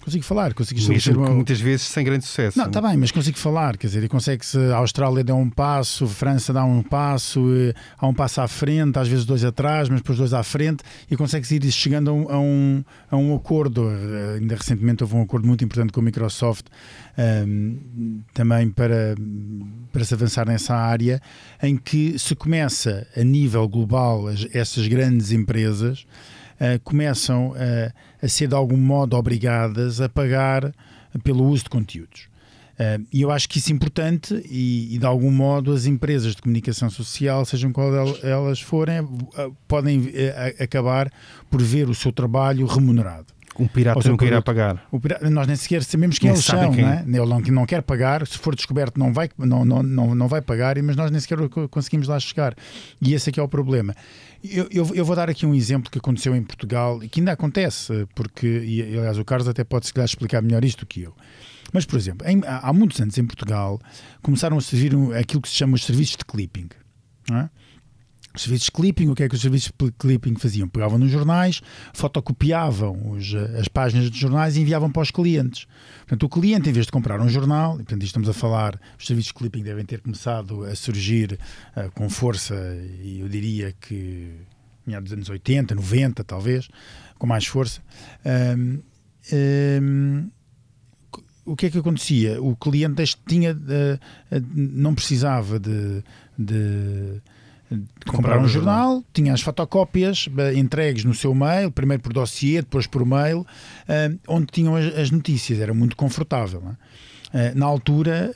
Consigo 0.04 0.24
falar, 0.24 0.54
consigo 0.56 0.80
estabelecer 0.80 1.16
uma... 1.16 1.30
Muitas 1.30 1.62
vezes 1.62 1.86
sem 1.86 2.04
grande 2.04 2.26
sucesso. 2.26 2.58
Não, 2.58 2.66
está 2.66 2.82
bem, 2.82 2.98
mas 2.98 3.12
consigo 3.12 3.38
falar, 3.38 3.78
quer 3.78 3.86
dizer, 3.86 4.04
e 4.04 4.08
consegue-se. 4.08 4.58
A 4.58 4.78
Austrália 4.78 5.24
dá 5.24 5.36
um 5.36 5.48
passo, 5.48 6.06
a 6.06 6.08
França 6.08 6.52
dá 6.52 6.66
um 6.66 6.82
passo, 6.82 7.40
há 7.98 8.08
um 8.08 8.14
passo 8.14 8.42
à 8.42 8.48
frente, 8.48 8.98
às 8.98 9.08
vezes 9.08 9.26
dois 9.26 9.46
atrás, 9.46 9.90
mas 9.90 10.00
depois 10.02 10.18
dois 10.18 10.34
à 10.34 10.42
frente, 10.42 10.84
e 11.10 11.16
consegue-se 11.16 11.56
ir 11.56 11.72
chegando 11.72 12.10
a 12.10 12.14
um, 12.14 12.32
a 12.32 12.40
um, 12.40 12.84
a 13.12 13.18
um 13.18 13.36
acordo. 13.36 13.90
Eh, 13.92 14.40
ainda 14.40 14.56
recentemente 14.56 15.04
houve 15.04 15.16
um 15.16 15.22
acordo 15.22 15.48
muito 15.48 15.64
importante 15.64 15.94
com 15.94 16.00
a 16.00 16.04
Microsoft 16.04 16.66
um, 17.16 17.22
ehm, 17.22 18.22
também 18.34 18.72
para, 18.72 19.16
para 19.92 20.04
se 20.04 20.16
avançar 20.16 20.48
nessa 20.48 20.76
área, 20.76 21.22
em 21.62 21.78
que 21.78 22.18
se 22.18 22.36
começa 22.36 23.08
a 23.16 23.24
nível 23.24 23.68
global 23.70 24.26
essas 24.52 24.88
grandes 24.88 25.32
empresas 25.32 26.08
uh, 26.62 26.80
começam 26.84 27.50
uh, 27.50 27.92
a 28.22 28.28
ser 28.28 28.48
de 28.48 28.56
algum 28.56 28.78
modo 28.78 29.18
obrigadas 29.18 30.00
a 30.00 30.08
pagar 30.08 30.72
pelo 31.24 31.46
uso 31.46 31.64
de 31.64 31.70
conteúdos. 31.70 32.30
Uh, 32.74 33.06
e 33.12 33.22
eu 33.22 33.32
acho 33.32 33.50
que 33.50 33.58
isso 33.58 33.72
é 33.72 33.76
importante 33.76 34.34
e, 34.50 34.96
e, 34.96 34.98
de 34.98 35.06
algum 35.06 35.32
modo 35.32 35.74
as 35.74 35.86
empresas 35.86 36.36
de 36.36 36.42
comunicação 36.42 36.90
social, 36.90 37.44
sejam 37.46 37.72
qual 37.72 37.92
elas 38.24 38.62
forem, 38.62 39.08
podem 39.68 40.12
acabar 40.60 41.12
por 41.50 41.62
ver 41.62 41.90
o 41.90 41.94
seu 41.94 42.12
trabalho 42.12 42.66
remunerado. 42.66 43.34
Um 43.60 43.68
pirata 43.68 44.02
seja, 44.02 44.12
nunca 44.12 44.26
irá 44.26 44.42
pagar. 44.42 44.88
Pirata, 45.02 45.30
nós 45.30 45.48
nem 45.48 45.56
sequer 45.56 45.84
sabemos 45.84 46.18
quem 46.18 46.30
nem 46.30 46.36
eles 46.36 46.46
são, 46.46 46.72
quem. 46.72 46.84
Né? 46.84 47.04
ele 47.06 47.26
não, 47.26 47.40
não 47.40 47.66
quer 47.66 47.82
pagar, 47.82 48.26
se 48.26 48.38
for 48.38 48.56
descoberto 48.56 48.98
não 48.98 49.12
vai, 49.14 49.30
não, 49.38 49.66
não, 49.66 49.84
não, 49.84 50.16
não 50.16 50.28
vai 50.28 50.42
pagar, 50.42 50.82
mas 50.82 50.96
nós 50.96 51.12
nem 51.12 51.20
sequer 51.20 51.38
conseguimos 51.70 52.08
lá 52.08 52.20
chegar. 52.20 52.56
E 53.02 53.14
esse 53.14 53.30
é 53.30 53.34
que 53.34 53.40
é 53.40 53.44
o 53.44 53.48
problema. 53.48 53.94
Eu, 54.44 54.68
eu, 54.72 54.96
eu, 54.96 55.06
vou 55.06 55.16
dar 55.16 55.30
aqui 55.30 55.46
um 55.46 55.54
exemplo 55.54 55.92
que 55.92 55.98
aconteceu 55.98 56.36
em 56.36 56.44
Portugal 56.44 57.04
e 57.04 57.10
que 57.10 57.20
ainda 57.20 57.32
acontece, 57.32 58.08
porque, 58.16 58.48
e, 58.48 58.98
aliás, 58.98 59.18
o 59.18 59.26
Carlos 59.26 59.48
até 59.48 59.64
pode 59.64 59.86
se 59.86 59.94
calhar 59.94 60.06
explicar 60.06 60.42
melhor 60.42 60.64
isto 60.64 60.80
do 60.80 60.86
que 60.86 61.02
eu. 61.02 61.14
Mas, 61.72 61.86
por 61.86 61.98
exemplo, 61.98 62.28
em, 62.28 62.42
há 62.46 62.74
muitos 62.74 63.00
anos 63.00 63.18
em 63.18 63.26
Portugal 63.26 63.80
começaram 64.22 64.58
a 64.58 64.62
servir 64.62 64.94
aquilo 65.16 65.42
que 65.42 65.50
se 65.50 65.56
chama 65.56 65.76
os 65.76 65.86
serviços 65.86 66.18
de 66.18 66.26
clipping. 66.26 66.70
Não 67.30 67.38
é? 67.38 67.50
Os 68.34 68.44
serviços 68.44 68.66
de 68.66 68.72
clipping, 68.72 69.10
o 69.10 69.16
que 69.16 69.24
é 69.24 69.30
que 69.30 69.36
os 69.36 69.42
serviços 69.42 69.72
de 69.78 69.92
clipping 69.92 70.36
faziam? 70.36 70.68
Pegavam 70.68 70.98
nos 70.98 71.12
jornais, 71.12 71.62
fotocopiavam 71.94 73.12
os, 73.12 73.34
as 73.60 73.68
páginas 73.68 74.10
dos 74.10 74.18
jornais 74.18 74.56
e 74.56 74.62
enviavam 74.62 74.92
para 74.92 75.02
os 75.02 75.12
clientes. 75.12 75.68
Portanto, 76.00 76.24
o 76.24 76.30
cliente, 76.30 76.70
em 76.70 76.74
vez 76.74 76.86
de 76.86 76.92
comprar 76.92 77.20
um 77.20 77.28
jornal, 77.28 77.76
e, 77.76 77.84
portanto, 77.84 78.04
estamos 78.04 78.30
a 78.30 78.34
falar, 78.34 78.80
os 78.98 79.06
serviços 79.06 79.34
de 79.34 79.34
clipping 79.34 79.64
devem 79.64 79.86
ter 79.86 80.00
começado 80.00 80.64
a 80.64 80.76
surgir 80.76 81.38
uh, 81.76 81.92
com 81.92 82.10
força, 82.10 82.56
e 83.04 83.20
eu 83.20 83.28
diria 83.28 83.74
que 83.80 84.32
dos 84.86 85.14
anos 85.14 85.30
80, 85.30 85.76
90, 85.76 86.24
talvez, 86.24 86.68
com 87.18 87.28
mais 87.28 87.46
força. 87.46 87.82
Um, 88.26 88.80
um, 89.32 90.30
o 91.46 91.56
que 91.56 91.68
é 91.68 91.70
que 91.70 91.78
acontecia? 91.78 92.42
O 92.42 92.56
cliente 92.56 93.04
tinha, 93.28 93.54
uh, 93.54 94.00
não 94.54 94.96
precisava 94.96 95.60
de, 95.60 96.04
de 96.38 97.22
comprar 98.08 98.40
um 98.40 98.48
jornal, 98.48 99.04
tinha 99.14 99.34
as 99.34 99.42
fotocópias 99.42 100.30
eh, 100.38 100.54
entregues 100.56 101.04
no 101.04 101.14
seu 101.14 101.34
mail, 101.34 101.72
primeiro 101.72 102.02
por 102.04 102.14
dossiê, 102.14 102.62
depois 102.62 102.88
por 102.88 103.06
mail, 103.06 103.40
uh, 103.40 104.20
onde 104.28 104.48
tinham 104.48 104.76
as, 104.76 104.86
as, 104.98 105.12
notícias, 105.12 105.60
era 105.60 105.74
muito 105.74 105.96
confortável. 105.96 106.64
É? 107.34 107.56
na 107.56 107.66
altura 107.66 108.34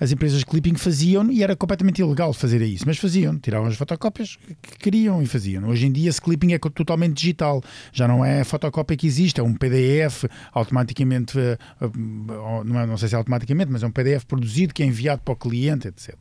as 0.00 0.10
empresas 0.10 0.38
de 0.38 0.46
clipping 0.46 0.74
faziam 0.76 1.30
e 1.30 1.42
era 1.42 1.54
completamente 1.54 2.00
ilegal 2.00 2.32
fazer 2.32 2.62
isso, 2.62 2.84
mas 2.86 2.96
faziam, 2.96 3.38
tiravam 3.38 3.68
as 3.68 3.76
fotocópias 3.76 4.38
que 4.62 4.78
queriam 4.78 5.22
e 5.22 5.26
faziam. 5.26 5.68
Hoje 5.68 5.86
em 5.86 5.92
dia 5.92 6.08
esse 6.08 6.20
clipping 6.20 6.54
é 6.54 6.58
totalmente 6.58 7.12
digital, 7.12 7.62
já 7.92 8.08
não 8.08 8.24
é 8.24 8.40
a 8.40 8.44
fotocópia 8.44 8.96
que 8.96 9.06
existe, 9.06 9.40
é 9.40 9.42
um 9.42 9.54
PDF 9.54 10.24
automaticamente, 10.54 11.38
eh, 11.38 11.58
eh, 11.82 11.90
não, 12.64 12.80
é, 12.80 12.86
não 12.86 12.96
sei 12.96 13.10
se 13.10 13.14
é 13.14 13.18
automaticamente, 13.18 13.70
mas 13.70 13.82
é 13.82 13.86
um 13.86 13.90
PDF 13.90 14.24
produzido 14.24 14.72
que 14.72 14.82
é 14.82 14.86
enviado 14.86 15.20
para 15.22 15.34
o 15.34 15.36
cliente, 15.36 15.86
etc 15.86 16.16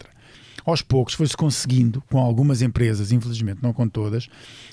aos 0.65 0.81
poucos 0.81 1.13
foi-se 1.13 1.35
conseguindo, 1.35 2.01
com 2.09 2.17
algumas 2.17 2.61
empresas, 2.61 3.11
infelizmente 3.11 3.59
não 3.61 3.73
com 3.73 3.87
todas, 3.87 4.27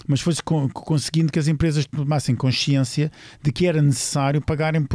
mas 0.07 0.21
foi-se 0.21 0.43
conseguindo 0.43 1.33
que 1.33 1.39
as 1.39 1.49
empresas 1.49 1.87
tomassem 1.87 2.35
consciência 2.35 3.11
de 3.43 3.53
que 3.53 3.67
era 3.67 3.81
necessário 3.81 4.41
pagarem 4.41 4.87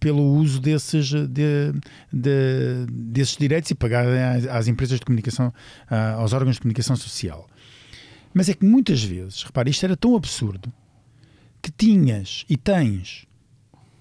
pelo 0.00 0.22
uso 0.22 0.60
desses, 0.60 1.06
de, 1.06 1.72
de, 2.12 2.86
desses 2.90 3.36
direitos 3.36 3.70
e 3.70 3.74
pagarem 3.74 4.48
às 4.50 4.68
empresas 4.68 4.98
de 4.98 5.04
comunicação, 5.04 5.52
aos 6.16 6.32
órgãos 6.32 6.56
de 6.56 6.62
comunicação 6.62 6.96
social. 6.96 7.48
Mas 8.32 8.48
é 8.48 8.54
que 8.54 8.64
muitas 8.64 9.02
vezes, 9.02 9.42
repare, 9.42 9.70
isto 9.70 9.84
era 9.84 9.96
tão 9.96 10.16
absurdo 10.16 10.72
que 11.62 11.70
tinhas 11.70 12.44
e 12.48 12.56
tens 12.56 13.26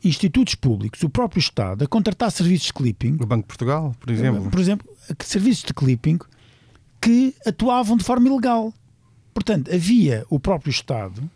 institutos 0.04 0.56
públicos, 0.56 1.02
o 1.04 1.10
próprio 1.10 1.39
Estado, 1.39 1.84
a 1.84 1.88
contratar 1.88 2.32
serviços 2.32 2.68
de 2.68 2.74
clipping. 2.74 3.18
O 3.20 3.26
Banco 3.26 3.44
de 3.44 3.48
Portugal, 3.48 3.96
por 4.00 4.10
exemplo. 4.12 4.50
Por 4.50 4.60
exemplo, 4.60 4.88
serviços 5.20 5.63
de 5.63 5.74
clipping 5.74 6.20
que 7.02 7.36
atuavam 7.46 7.98
de 7.98 8.04
forma 8.04 8.28
ilegal. 8.28 8.74
Portanto, 9.34 9.74
havia 9.74 10.26
o 10.30 10.39
próprio 10.39 10.72
Estado, 10.72 11.30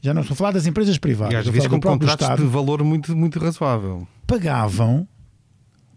já 0.00 0.12
não 0.12 0.22
estou 0.22 0.34
a 0.34 0.36
falar 0.36 0.52
das 0.52 0.66
empresas 0.66 0.98
privadas, 0.98 1.32
e 1.32 1.36
às 1.36 1.46
vezes 1.46 1.68
com 1.68 1.80
contratos 1.80 2.26
Estado, 2.26 2.42
de 2.42 2.48
valor 2.48 2.82
muito, 2.82 3.16
muito 3.16 3.38
razoável. 3.38 4.06
Pagavam 4.26 5.06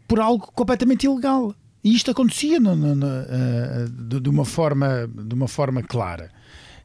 por 0.08 0.19
algo 0.19 0.51
completamente 0.53 1.05
ilegal. 1.05 1.55
E 1.84 1.93
isto 1.93 2.10
acontecia 2.10 2.60
no, 2.60 2.75
no, 2.75 2.95
no, 2.95 3.05
uh, 3.05 4.19
de, 4.19 4.29
uma 4.29 4.45
forma, 4.45 5.08
de 5.08 5.36
uma 5.36 5.47
forma 5.47 5.84
clara. 5.84 6.31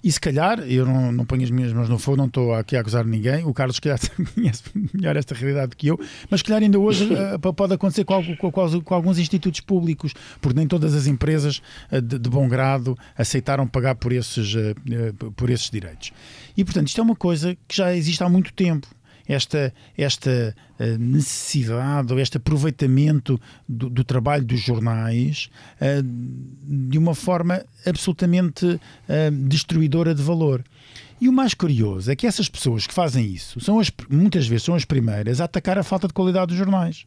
E 0.02 0.10
se 0.10 0.18
calhar, 0.18 0.60
eu 0.60 0.86
não, 0.86 1.12
não 1.12 1.24
ponho 1.26 1.42
as 1.42 1.50
minhas 1.50 1.72
mãos 1.72 1.88
no 1.88 1.98
fogo, 1.98 2.16
não 2.16 2.26
estou 2.26 2.54
aqui 2.54 2.76
a 2.76 2.80
acusar 2.80 3.04
ninguém, 3.04 3.44
o 3.44 3.52
Carlos, 3.52 3.76
se 3.76 3.82
calhar, 3.82 3.98
conhece 4.34 4.62
melhor 4.94 5.16
esta 5.16 5.34
realidade 5.34 5.70
do 5.70 5.76
que 5.76 5.88
eu, 5.88 6.00
mas 6.30 6.40
se 6.40 6.44
calhar 6.44 6.62
ainda 6.62 6.78
hoje 6.78 7.04
uh, 7.12 7.52
pode 7.52 7.74
acontecer 7.74 8.04
com, 8.04 8.36
com, 8.36 8.50
com, 8.50 8.94
alguns 8.94 9.18
institutos 9.18 9.60
públicos, 9.60 10.14
porque 10.40 10.56
nem 10.56 10.66
todas 10.66 10.94
as 10.94 11.06
empresas 11.06 11.60
uh, 11.92 12.00
de, 12.00 12.18
de, 12.18 12.30
bom 12.30 12.48
grado 12.48 12.96
aceitaram 13.16 13.66
pagar 13.66 13.94
por 13.94 14.12
esses, 14.12 14.54
uh, 14.54 15.32
por 15.32 15.50
esses 15.50 15.68
direitos. 15.70 16.12
E, 16.56 16.64
portanto, 16.64 16.88
isto 16.88 17.00
é 17.00 17.04
uma 17.04 17.16
coisa 17.16 17.56
que 17.68 17.76
já 17.76 17.94
existe 17.94 18.22
há 18.22 18.28
muito 18.28 18.52
tempo 18.52 18.88
esta, 19.30 19.72
esta 19.96 20.54
eh, 20.78 20.98
necessidade 20.98 22.12
ou 22.12 22.18
este 22.18 22.36
aproveitamento 22.36 23.40
do, 23.68 23.88
do 23.88 24.02
trabalho 24.02 24.44
dos 24.44 24.58
jornais 24.58 25.48
uh, 25.80 26.02
de 26.02 26.98
uma 26.98 27.14
forma 27.14 27.64
absolutamente 27.86 28.66
uh, 28.66 28.80
destruidora 29.46 30.16
de 30.16 30.22
valor. 30.22 30.64
E 31.20 31.28
o 31.28 31.32
mais 31.32 31.54
curioso 31.54 32.10
é 32.10 32.16
que 32.16 32.26
essas 32.26 32.48
pessoas 32.48 32.88
que 32.88 32.94
fazem 32.94 33.24
isso 33.24 33.60
são 33.60 33.78
as, 33.78 33.88
muitas 34.10 34.48
vezes 34.48 34.64
são 34.64 34.74
as 34.74 34.84
primeiras 34.84 35.40
a 35.40 35.44
atacar 35.44 35.78
a 35.78 35.84
falta 35.84 36.08
de 36.08 36.14
qualidade 36.14 36.48
dos 36.48 36.58
jornais. 36.58 37.06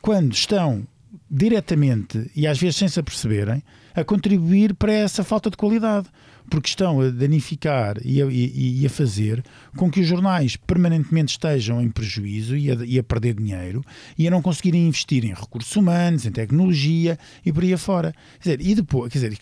Quando 0.00 0.32
estão 0.32 0.86
diretamente 1.30 2.30
e 2.34 2.46
às 2.46 2.58
vezes 2.58 2.76
sem 2.76 2.88
se 2.88 2.98
aperceberem 2.98 3.62
a 3.94 4.02
contribuir 4.02 4.74
para 4.74 4.92
essa 4.92 5.22
falta 5.22 5.50
de 5.50 5.56
qualidade 5.58 6.08
porque 6.48 6.68
estão 6.68 7.00
a 7.00 7.10
danificar 7.10 7.96
e 8.04 8.22
a, 8.22 8.26
e, 8.30 8.84
a, 8.86 8.90
fazer 8.90 9.42
com 9.76 9.90
que 9.90 10.00
os 10.00 10.06
jornais 10.06 10.56
permanentemente 10.56 11.32
estejam 11.32 11.80
em 11.80 11.90
prejuízo 11.90 12.56
e 12.56 12.70
a, 12.70 12.74
e 12.84 12.98
a, 12.98 13.02
perder 13.02 13.34
dinheiro 13.34 13.82
e 14.18 14.28
a 14.28 14.30
não 14.30 14.42
conseguirem 14.42 14.86
investir 14.86 15.24
em 15.24 15.32
recursos 15.32 15.74
humanos, 15.74 16.26
em 16.26 16.30
tecnologia 16.30 17.18
e 17.44 17.52
por 17.52 17.62
aí 17.62 17.72
afora. 17.72 18.14
Quer 18.40 18.56
dizer, 18.56 18.70
e 18.70 18.74
depois, 18.74 19.12
quer 19.12 19.18
dizer, 19.18 19.38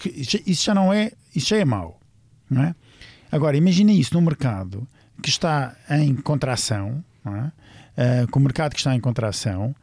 isso 0.47 0.65
já 0.65 0.75
não 0.75 0.93
é, 0.93 1.13
isso 1.35 1.49
já 1.49 1.57
é 1.57 1.65
mau, 1.65 2.01
não 2.49 2.63
é? 2.63 2.75
Agora, 3.31 3.57
imagina 3.57 3.93
isso 3.93 4.15
num 4.15 4.21
mercado 4.21 4.87
que 5.23 5.29
está 5.29 5.75
em 5.89 6.15
contração, 6.15 7.03
é? 7.25 8.23
uh, 8.23 8.31
com 8.31 8.39
o 8.39 8.43
mercado 8.43 8.73
que 8.73 8.79
está 8.79 8.95
em 8.95 9.01
contração, 9.01 9.75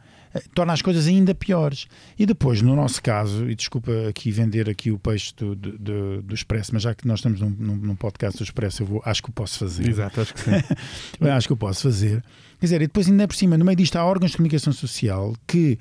torna 0.54 0.72
as 0.72 0.82
coisas 0.82 1.06
ainda 1.06 1.34
piores. 1.34 1.86
E 2.18 2.24
depois, 2.24 2.62
no 2.62 2.76
nosso 2.76 3.02
caso, 3.02 3.48
e 3.50 3.54
desculpa 3.54 3.90
aqui 4.08 4.30
vender 4.30 4.68
aqui 4.68 4.90
o 4.90 4.98
peixe 4.98 5.32
do, 5.36 5.54
do, 5.54 6.22
do 6.22 6.34
Expresso, 6.34 6.70
mas 6.72 6.82
já 6.82 6.94
que 6.94 7.06
nós 7.06 7.18
estamos 7.18 7.40
num, 7.40 7.50
num, 7.50 7.96
podcast 7.96 8.38
do 8.38 8.44
Expresso, 8.44 8.82
eu 8.82 8.86
vou, 8.86 9.02
acho 9.04 9.22
que 9.22 9.30
o 9.30 9.32
posso 9.32 9.58
fazer. 9.58 9.88
Exato, 9.88 10.20
acho 10.20 10.34
que 10.34 10.40
sim. 10.40 10.50
acho 11.28 11.46
que 11.48 11.52
eu 11.52 11.56
posso 11.56 11.82
fazer. 11.82 12.22
Quer 12.58 12.66
dizer, 12.66 12.82
e 12.82 12.86
depois 12.86 13.08
ainda 13.08 13.26
por 13.26 13.34
cima, 13.34 13.56
no 13.56 13.64
meio 13.64 13.76
disto 13.76 13.96
há 13.96 14.04
órgãos 14.04 14.32
de 14.32 14.36
comunicação 14.36 14.72
social 14.72 15.34
que 15.46 15.78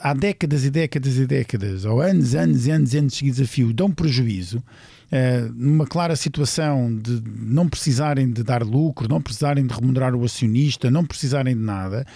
há 0.00 0.12
décadas 0.12 0.64
e 0.64 0.70
décadas 0.70 1.16
e 1.16 1.26
décadas, 1.26 1.84
ou 1.84 2.00
anos, 2.00 2.34
anos 2.34 2.66
e 2.66 2.70
anos 2.70 2.94
e 2.94 2.98
anos 2.98 3.14
seguidos 3.14 3.40
a 3.40 3.46
fio, 3.46 3.72
dão 3.72 3.90
prejuízo, 3.90 4.58
uh, 4.58 5.52
numa 5.54 5.86
clara 5.86 6.14
situação 6.16 6.94
de 6.94 7.22
não 7.24 7.68
precisarem 7.68 8.30
de 8.30 8.42
dar 8.42 8.62
lucro, 8.62 9.08
não 9.08 9.20
precisarem 9.20 9.66
de 9.66 9.74
remunerar 9.74 10.14
o 10.14 10.24
acionista, 10.24 10.90
não 10.90 11.04
precisarem 11.04 11.54
de 11.54 11.62
nada, 11.62 12.06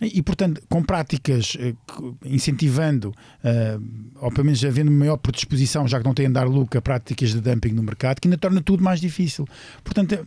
e, 0.00 0.22
portanto, 0.22 0.60
com 0.68 0.82
práticas 0.82 1.56
eh, 1.58 1.74
incentivando, 2.24 3.10
uh, 3.44 3.82
ou 4.20 4.30
pelo 4.30 4.46
menos 4.46 4.64
havendo 4.64 4.90
maior 4.90 5.16
predisposição, 5.16 5.86
já 5.86 5.98
que 5.98 6.04
não 6.04 6.12
têm 6.12 6.26
a 6.26 6.30
dar 6.30 6.48
lucro, 6.48 6.78
a 6.78 6.82
práticas 6.82 7.30
de 7.30 7.40
dumping 7.40 7.72
no 7.72 7.82
mercado, 7.82 8.20
que 8.20 8.26
ainda 8.26 8.36
torna 8.36 8.60
tudo 8.60 8.82
mais 8.82 9.00
difícil. 9.00 9.46
Portanto, 9.84 10.26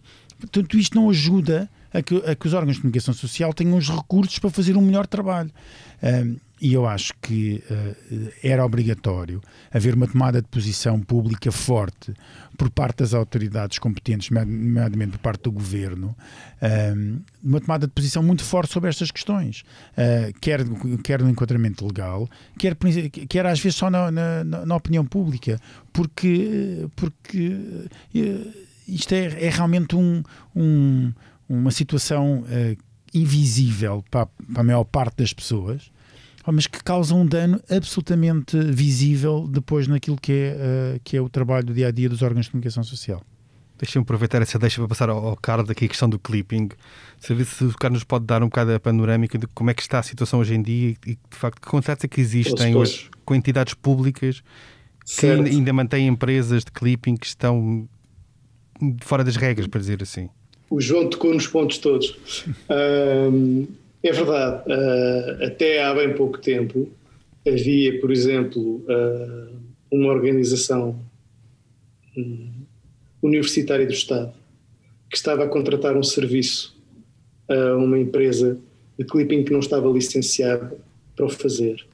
tudo 0.52 0.78
isto 0.78 0.96
não 0.96 1.10
ajuda 1.10 1.70
a 1.94 2.02
que, 2.02 2.16
a 2.16 2.36
que 2.36 2.48
os 2.48 2.54
órgãos 2.54 2.76
de 2.76 2.82
comunicação 2.82 3.14
social 3.14 3.54
tenham 3.54 3.78
os 3.78 3.90
recursos 3.90 4.40
para 4.40 4.50
fazer 4.50 4.78
um 4.78 4.82
melhor 4.82 5.06
trabalho. 5.06 5.52
E 6.60 6.74
eu 6.74 6.88
acho 6.88 7.13
que 7.22 7.63
uh, 7.70 8.32
era 8.41 8.65
obrigatório 8.65 9.41
haver 9.72 9.93
uma 9.93 10.08
tomada 10.08 10.41
de 10.41 10.48
posição 10.48 11.00
pública 11.00 11.52
forte 11.52 12.13
por 12.58 12.70
parte 12.70 13.00
das 13.00 13.13
autoridades 13.13 13.78
competentes, 13.78 14.32
nomeadamente 14.32 15.12
por 15.12 15.20
parte 15.20 15.43
do 15.43 15.52
governo, 15.52 16.15
uh, 16.62 17.22
uma 17.43 17.62
tomada 17.62 17.86
de 17.86 17.93
posição 17.93 18.24
muito 18.24 18.43
forte 18.43 18.74
sobre 18.74 18.89
estas 18.89 19.12
questões, 19.12 19.63
uh, 19.93 20.34
quer, 20.39 20.62
quer 21.04 21.22
no 21.22 21.30
enquadramento 21.30 21.86
legal, 21.86 22.28
quer, 22.58 22.76
quer 23.30 23.46
às 23.46 23.60
vezes 23.60 23.78
só 23.78 23.89
na, 23.89 24.12
na, 24.12 24.43
na 24.43 24.76
opinião 24.76 25.06
pública, 25.06 25.60
porque, 25.93 26.88
porque 26.96 27.56
isto 28.88 29.13
é, 29.13 29.46
é 29.46 29.50
realmente 29.50 29.96
um, 29.96 30.24
um, 30.56 31.13
uma 31.48 31.72
situação 31.72 32.43
invisível 33.13 34.04
para, 34.10 34.26
para 34.26 34.62
a 34.62 34.63
maior 34.63 34.84
parte 34.84 35.17
das 35.17 35.34
pessoas 35.34 35.91
mas 36.52 36.68
que 36.68 36.84
causam 36.84 37.22
um 37.22 37.26
dano 37.26 37.62
absolutamente 37.70 38.58
visível 38.58 39.48
depois 39.48 39.88
naquilo 39.88 40.18
que 40.18 40.32
é, 40.32 40.96
uh, 40.96 41.00
que 41.04 41.18
é 41.18 41.22
o 41.22 41.30
trabalho 41.30 41.66
do 41.66 41.74
dia 41.74 41.88
a 41.88 41.92
dia 41.92 42.10
dos 42.10 42.22
órgãos 42.22 42.46
de 42.46 42.52
comunicação 42.52 42.84
social. 42.84 43.22
Deixa-me 43.78 44.04
aproveitar 44.04 44.42
essa 44.42 44.58
deixa 44.58 44.82
para 44.82 44.88
passar 44.88 45.10
ao, 45.10 45.24
ao 45.24 45.36
Carlos 45.36 45.70
aqui 45.70 45.86
a 45.86 45.88
questão 45.88 46.10
do 46.10 46.18
clipping. 46.18 46.70
Saber 47.20 47.46
se 47.46 47.64
o 47.64 47.74
Carlos 47.74 48.00
nos 48.00 48.04
pode 48.04 48.26
dar 48.26 48.42
um 48.42 48.48
bocado 48.48 48.74
a 48.74 48.80
panorâmica 48.80 49.38
de 49.38 49.46
como 49.48 49.70
é 49.70 49.74
que 49.74 49.82
está 49.82 50.00
a 50.00 50.04
situação 50.04 50.40
hoje 50.40 50.56
em 50.56 50.62
dia 50.62 50.96
e, 51.06 51.16
de 51.16 51.20
facto, 51.30 51.62
que 51.62 51.68
contratos 51.68 52.04
é 52.04 52.08
que 52.08 52.20
existem 52.20 52.76
hoje 52.76 53.10
com 53.24 53.36
entidades 53.36 53.76
públicas 53.76 54.42
certo. 55.06 55.44
que 55.44 55.50
ainda 55.50 55.72
mantêm 55.74 56.08
empresas 56.08 56.66
de 56.66 56.72
clipping 56.72 57.16
que 57.16 57.28
estão 57.28 57.88
fora 59.02 59.24
das 59.24 59.36
regras, 59.36 59.68
para 59.68 59.80
dizer 59.80 60.02
assim. 60.02 60.30
O 60.70 60.82
João 60.82 61.10
tocou 61.10 61.34
nos 61.34 61.48
pontos 61.48 61.78
todos. 61.78 62.18
um, 63.32 63.68
É 64.04 64.12
verdade. 64.12 64.64
Uh, 64.72 65.46
até 65.46 65.84
há 65.84 65.94
bem 65.94 66.14
pouco 66.14 66.38
tempo 66.40 66.90
havia, 67.48 68.00
por 68.00 68.12
exemplo, 68.12 68.84
uh, 68.88 69.58
uma 69.92 70.12
organização 70.12 71.00
um, 72.16 72.52
universitária 73.22 73.86
do 73.86 73.94
Estado 73.94 74.34
que 75.10 75.16
estava 75.16 75.46
a 75.46 75.48
contratar 75.48 75.96
um 75.96 76.04
serviço 76.04 76.76
a 77.48 77.78
uma 77.78 77.98
empresa 77.98 78.60
de 79.00 79.06
clipping 79.06 79.44
que 79.44 79.54
não 79.54 79.60
estava 79.60 79.90
licenciada 79.90 80.78
para 81.16 81.26
o 81.26 81.30
fazer. 81.30 81.86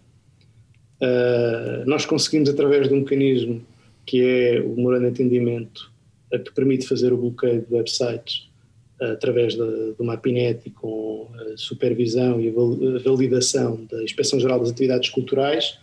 Uh, 0.99 1.85
nós 1.85 2.05
conseguimos, 2.05 2.49
através 2.49 2.87
de 2.87 2.93
um 2.93 2.99
mecanismo 2.99 3.63
que 4.05 4.21
é 4.21 4.61
o 4.61 4.75
memorando 4.75 5.05
de 5.05 5.11
entendimento, 5.11 5.91
que 6.31 6.51
permite 6.53 6.87
fazer 6.87 7.13
o 7.13 7.17
bloqueio 7.17 7.61
de 7.61 7.73
websites, 7.73 8.49
através 8.99 9.53
de, 9.53 9.93
de 9.93 10.01
uma 10.01 10.13
APINET 10.13 10.61
e 10.65 10.69
com 10.69 11.29
a 11.35 11.57
supervisão 11.57 12.39
e 12.39 12.49
a 12.49 12.99
validação 13.03 13.85
da 13.89 14.03
Inspeção-Geral 14.03 14.59
das 14.59 14.71
Atividades 14.71 15.09
Culturais, 15.09 15.77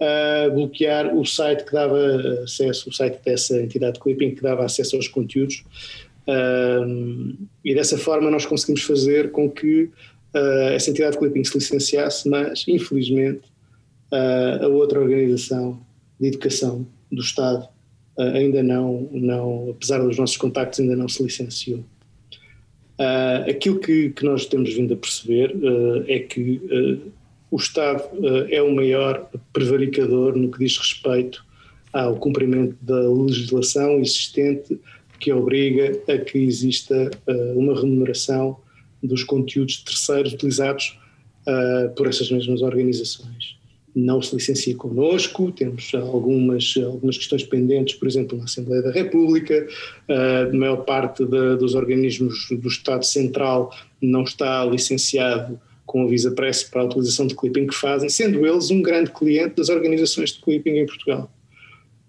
a 0.00 0.48
bloquear 0.50 1.14
o 1.14 1.24
site 1.24 1.64
que 1.64 1.72
dava 1.72 1.98
acesso, 2.42 2.90
o 2.90 2.92
site 2.92 3.20
dessa 3.24 3.60
entidade 3.60 3.94
de 3.94 4.00
clipping 4.00 4.34
que 4.34 4.42
dava 4.42 4.64
acesso 4.64 4.96
aos 4.96 5.08
conteúdos. 5.08 5.64
e 7.64 7.74
dessa 7.74 7.96
forma 7.96 8.30
nós 8.30 8.44
conseguimos 8.44 8.82
fazer 8.82 9.30
com 9.30 9.48
que 9.48 9.90
uh, 10.34 10.72
essa 10.72 10.90
entidade 10.90 11.12
de 11.12 11.18
clipping 11.18 11.44
se 11.44 11.56
licenciasse, 11.56 12.28
mas 12.28 12.64
infelizmente 12.66 13.42
uh, 14.12 14.64
a 14.64 14.68
outra 14.68 15.00
organização 15.00 15.80
de 16.20 16.28
educação 16.28 16.86
do 17.10 17.22
Estado 17.22 17.68
uh, 18.18 18.22
ainda 18.22 18.62
não, 18.62 19.08
não, 19.12 19.70
apesar 19.70 19.98
dos 19.98 20.18
nossos 20.18 20.36
contactos, 20.36 20.80
ainda 20.80 20.96
não 20.96 21.08
se 21.08 21.22
licenciou. 21.22 21.84
Uh, 22.98 23.50
aquilo 23.50 23.80
que, 23.80 24.10
que, 24.10 24.24
nós 24.24 24.46
temos 24.46 24.72
vindo 24.72 24.94
a 24.94 24.96
perceber 24.96 25.50
uh, 25.56 26.04
é 26.06 26.20
que 26.20 26.60
uh, 26.70 27.12
o 27.50 27.56
Estado 27.56 28.04
é 28.50 28.62
o 28.62 28.72
maior 28.74 29.28
prevaricador 29.52 30.36
no 30.36 30.50
que 30.50 30.58
diz 30.58 30.76
respeito 30.76 31.44
ao 31.92 32.16
cumprimento 32.16 32.76
da 32.80 33.00
legislação 33.00 34.00
existente 34.00 34.78
que 35.20 35.32
obriga 35.32 35.96
a 36.12 36.18
que 36.18 36.38
exista 36.38 37.12
uma 37.54 37.80
remuneração 37.80 38.56
dos 39.00 39.22
conteúdos 39.22 39.84
terceiros 39.84 40.32
utilizados 40.32 40.98
por 41.94 42.08
essas 42.08 42.28
mesmas 42.28 42.60
organizações 42.60 43.56
não 43.94 44.20
se 44.20 44.34
licencia 44.34 44.74
connosco, 44.76 45.52
temos 45.52 45.92
algumas, 45.94 46.74
algumas 46.84 47.16
questões 47.16 47.44
pendentes, 47.44 47.94
por 47.94 48.08
exemplo, 48.08 48.36
na 48.36 48.44
Assembleia 48.44 48.82
da 48.82 48.90
República, 48.90 49.66
a 50.08 50.56
maior 50.56 50.78
parte 50.78 51.24
de, 51.24 51.56
dos 51.56 51.74
organismos 51.74 52.48
do 52.50 52.68
Estado 52.68 53.04
Central 53.04 53.72
não 54.02 54.24
está 54.24 54.64
licenciado 54.64 55.60
com 55.86 56.02
a 56.02 56.08
Visa 56.08 56.32
Press 56.32 56.64
para 56.64 56.82
a 56.82 56.84
utilização 56.86 57.26
de 57.26 57.36
clipping 57.36 57.68
que 57.68 57.74
fazem, 57.74 58.08
sendo 58.08 58.44
eles 58.44 58.70
um 58.70 58.82
grande 58.82 59.10
cliente 59.10 59.56
das 59.56 59.68
organizações 59.68 60.32
de 60.32 60.40
clipping 60.40 60.78
em 60.78 60.86
Portugal. 60.86 61.30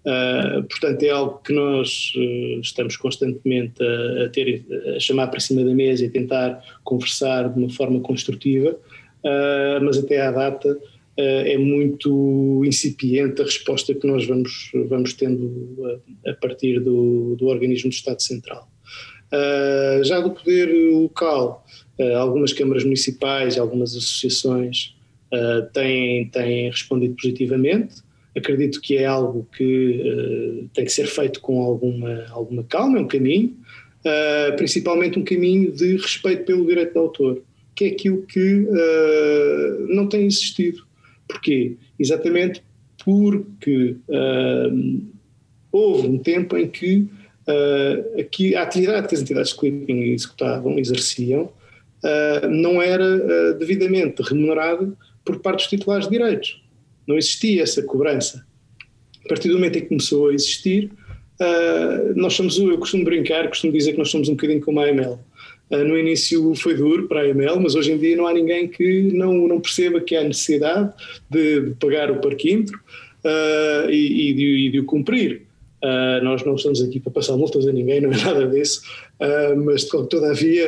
Uh, 0.06 0.62
portanto, 0.64 1.02
é 1.02 1.10
algo 1.10 1.40
que 1.44 1.52
nós 1.52 2.12
uh, 2.16 2.60
estamos 2.60 2.96
constantemente 2.96 3.82
a, 3.82 4.24
a, 4.24 4.28
ter, 4.28 4.64
a 4.94 5.00
chamar 5.00 5.26
para 5.26 5.40
cima 5.40 5.64
da 5.64 5.74
mesa 5.74 6.04
e 6.04 6.08
tentar 6.08 6.62
conversar 6.84 7.48
de 7.48 7.58
uma 7.58 7.68
forma 7.70 8.00
construtiva, 8.00 8.70
uh, 8.70 9.84
mas 9.84 9.98
até 9.98 10.20
à 10.20 10.30
data 10.30 10.68
eh, 10.68 10.95
é 11.18 11.56
muito 11.56 12.62
incipiente 12.64 13.40
a 13.40 13.44
resposta 13.44 13.94
que 13.94 14.06
nós 14.06 14.26
vamos, 14.26 14.70
vamos 14.88 15.14
tendo 15.14 15.76
a, 16.26 16.30
a 16.30 16.34
partir 16.34 16.78
do, 16.80 17.36
do 17.36 17.46
organismo 17.46 17.88
do 17.90 17.94
Estado 17.94 18.22
Central. 18.22 18.68
Uh, 19.32 20.04
já 20.04 20.20
do 20.20 20.30
poder 20.30 20.66
local, 20.92 21.64
algumas 22.20 22.52
câmaras 22.52 22.84
municipais 22.84 23.58
algumas 23.58 23.96
associações 23.96 24.94
têm, 25.72 26.28
têm 26.28 26.70
respondido 26.70 27.16
positivamente. 27.16 27.96
Acredito 28.36 28.80
que 28.82 28.96
é 28.98 29.06
algo 29.06 29.48
que 29.56 30.68
tem 30.74 30.84
que 30.84 30.92
ser 30.92 31.06
feito 31.06 31.40
com 31.40 31.62
alguma, 31.62 32.26
alguma 32.28 32.62
calma, 32.64 32.98
é 32.98 33.00
um 33.00 33.08
caminho, 33.08 33.56
principalmente 34.56 35.18
um 35.18 35.24
caminho 35.24 35.72
de 35.72 35.96
respeito 35.96 36.44
pelo 36.44 36.66
direito 36.66 36.92
de 36.92 36.98
autor, 36.98 37.42
que 37.74 37.86
é 37.86 37.88
aquilo 37.88 38.22
que 38.26 38.66
não 39.88 40.06
tem 40.06 40.26
existido. 40.26 40.85
Porquê? 41.28 41.76
Exatamente 41.98 42.62
porque 43.04 43.96
uh, 44.08 45.02
houve 45.70 46.08
um 46.08 46.18
tempo 46.18 46.56
em 46.56 46.68
que 46.68 47.08
uh, 47.46 48.20
aqui, 48.20 48.54
a 48.54 48.62
atividade 48.62 49.08
que 49.08 49.14
as 49.14 49.20
entidades 49.20 49.50
de 49.50 49.56
clipping 49.56 50.00
executavam, 50.12 50.78
exerciam, 50.78 51.44
uh, 51.44 52.48
não 52.48 52.80
era 52.80 53.54
devidamente 53.54 54.22
remunerada 54.22 54.92
por 55.24 55.40
parte 55.40 55.58
dos 55.58 55.68
titulares 55.68 56.06
de 56.06 56.12
direitos. 56.12 56.62
Não 57.06 57.16
existia 57.16 57.62
essa 57.62 57.82
cobrança. 57.82 58.44
A 59.24 59.28
partir 59.28 59.48
do 59.48 59.54
momento 59.54 59.78
em 59.78 59.82
que 59.82 59.88
começou 59.88 60.28
a 60.28 60.34
existir, 60.34 60.90
nós 62.14 62.34
somos, 62.34 62.58
eu 62.58 62.78
costumo 62.78 63.04
brincar, 63.04 63.48
costumo 63.48 63.72
dizer 63.72 63.92
que 63.92 63.98
nós 63.98 64.08
somos 64.08 64.28
um 64.28 64.32
bocadinho 64.32 64.60
como 64.60 64.80
a 64.80 64.84
AML 64.86 65.18
no 65.70 65.98
início 65.98 66.54
foi 66.54 66.74
duro 66.74 67.08
para 67.08 67.22
a 67.22 67.28
EML, 67.28 67.60
mas 67.60 67.74
hoje 67.74 67.92
em 67.92 67.98
dia 67.98 68.16
não 68.16 68.26
há 68.26 68.32
ninguém 68.32 68.68
que 68.68 69.02
não, 69.12 69.48
não 69.48 69.60
perceba 69.60 70.00
que 70.00 70.14
há 70.14 70.22
necessidade 70.22 70.92
de, 71.28 71.60
de 71.60 71.74
pagar 71.74 72.10
o 72.10 72.20
parquímetro 72.20 72.78
uh, 73.24 73.90
e, 73.90 74.30
e, 74.30 74.34
de, 74.34 74.66
e, 74.66 74.70
de, 74.70 74.80
o 74.80 74.84
cumprir. 74.84 75.42
Uh, 75.82 76.24
nós 76.24 76.44
não 76.44 76.54
estamos 76.54 76.80
aqui 76.82 77.00
para 77.00 77.12
passar 77.12 77.36
multas 77.36 77.66
a 77.66 77.72
ninguém, 77.72 78.00
não 78.02 78.12
é 78.12 78.16
nada 78.16 78.46
disso, 78.46 78.82
mas 79.64 79.84
todavia 79.84 80.64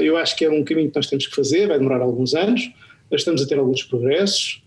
eu 0.00 0.16
acho 0.16 0.36
que 0.36 0.44
é 0.44 0.50
um 0.50 0.64
caminho 0.64 0.90
que 0.90 0.96
nós 0.96 1.06
temos 1.06 1.26
que 1.26 1.34
fazer, 1.34 1.68
vai 1.68 1.78
demorar 1.78 2.00
alguns 2.00 2.34
anos, 2.34 2.70
estamos 3.12 3.42
a 3.42 3.46
ter 3.46 3.58
alguns 3.58 3.82
progressos 3.82 4.62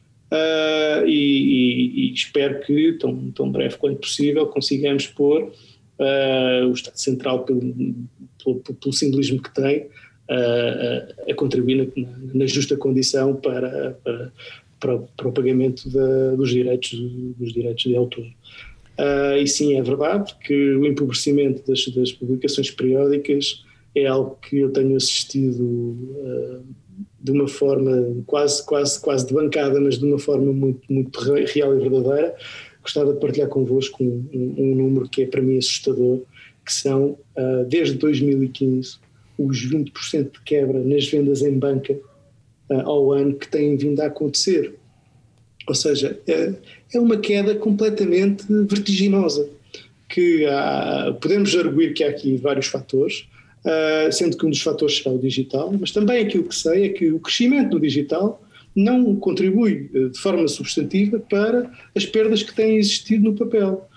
e, 1.05 2.09
e, 2.09 2.13
espero 2.13 2.61
que 2.61 2.93
tão, 2.93 3.31
tão 3.31 3.51
breve 3.51 3.77
quanto 3.77 4.01
possível 4.01 4.45
consigamos 4.47 5.07
pôr 5.07 5.51
o 6.67 6.73
Estado 6.73 6.97
Central 6.97 7.43
pelo, 7.43 7.73
pelo, 8.43 8.59
pelo 8.59 8.93
simbolismo 8.93 9.41
que 9.41 9.53
tem, 9.53 9.87
a, 10.29 11.31
a 11.31 11.35
contribuir 11.35 11.91
na, 11.95 12.07
na, 12.33 12.45
justa 12.45 12.77
condição 12.77 13.35
para, 13.35 13.97
para, 14.03 14.31
para, 14.79 14.97
para 14.99 15.27
o 15.27 15.31
pagamento 15.31 15.89
dos, 16.37 16.49
direitos, 16.49 16.91
dos 17.37 17.53
direitos 17.53 17.83
de 17.83 17.95
autor. 17.95 18.25
Uh, 18.97 19.37
e 19.41 19.47
sim, 19.47 19.75
é 19.75 19.81
verdade 19.81 20.35
que 20.45 20.53
o 20.75 20.85
empobrecimento 20.85 21.63
das, 21.69 21.87
das, 21.87 22.11
publicações 22.11 22.69
periódicas 22.69 23.63
é 23.95 24.05
algo 24.05 24.37
que 24.41 24.59
eu 24.59 24.69
tenho 24.69 24.95
assistido 24.95 25.63
uh, 25.63 26.63
de 27.19 27.31
uma 27.31 27.47
forma 27.47 28.23
quase, 28.27 28.63
quase, 28.65 29.01
quase 29.01 29.27
de 29.27 29.33
bancada, 29.33 29.79
mas 29.81 29.97
de 29.97 30.05
uma 30.05 30.19
forma 30.19 30.53
muito, 30.53 30.81
muito 30.91 31.19
real 31.19 31.75
e 31.75 31.79
verdadeira. 31.79 32.35
Gostava 32.83 33.13
de 33.13 33.19
partilhar 33.19 33.47
convosco 33.47 34.03
um, 34.03 34.29
um, 34.31 34.55
um 34.57 34.75
número 34.75 35.09
que 35.09 35.23
é 35.23 35.25
para 35.25 35.41
mim 35.41 35.57
assustador, 35.57 36.21
que 36.65 36.73
são, 36.73 37.17
uh, 37.37 37.65
desde 37.67 37.95
2015, 37.95 38.97
os 39.37 39.69
20% 39.69 40.31
de 40.31 40.41
quebra 40.45 40.79
nas 40.79 41.07
vendas 41.07 41.41
em 41.41 41.57
banca 41.57 41.93
uh, 42.69 42.79
ao 42.81 43.11
ano 43.11 43.35
que 43.35 43.47
têm 43.47 43.75
vindo 43.75 43.99
a 44.01 44.05
acontecer. 44.05 44.75
Ou 45.67 45.75
seja, 45.75 46.19
é, 46.27 46.53
é 46.93 46.99
uma 46.99 47.17
queda 47.17 47.55
completamente 47.55 48.45
vertiginosa, 48.65 49.47
que 50.09 50.45
há, 50.45 51.15
podemos 51.21 51.55
arguir 51.55 51.93
que 51.93 52.03
há 52.03 52.09
aqui 52.09 52.37
vários 52.37 52.67
fatores, 52.67 53.25
sendo 54.11 54.37
que 54.37 54.45
um 54.45 54.49
dos 54.49 54.61
fatores 54.61 54.97
será 54.97 55.15
o 55.15 55.17
digital, 55.17 55.73
mas 55.79 55.91
também 55.91 56.19
aquilo 56.19 56.43
que 56.43 56.53
sei 56.53 56.83
é 56.83 56.89
que 56.89 57.09
o 57.13 57.19
crescimento 57.19 57.69
do 57.69 57.79
digital 57.79 58.43
não 58.75 59.15
contribui 59.15 59.89
de 60.11 60.19
forma 60.19 60.45
substantiva 60.49 61.17
para 61.17 61.71
as 61.95 62.05
perdas 62.05 62.43
que 62.43 62.53
têm 62.53 62.75
existido 62.75 63.23
no 63.23 63.33
papel. 63.33 63.87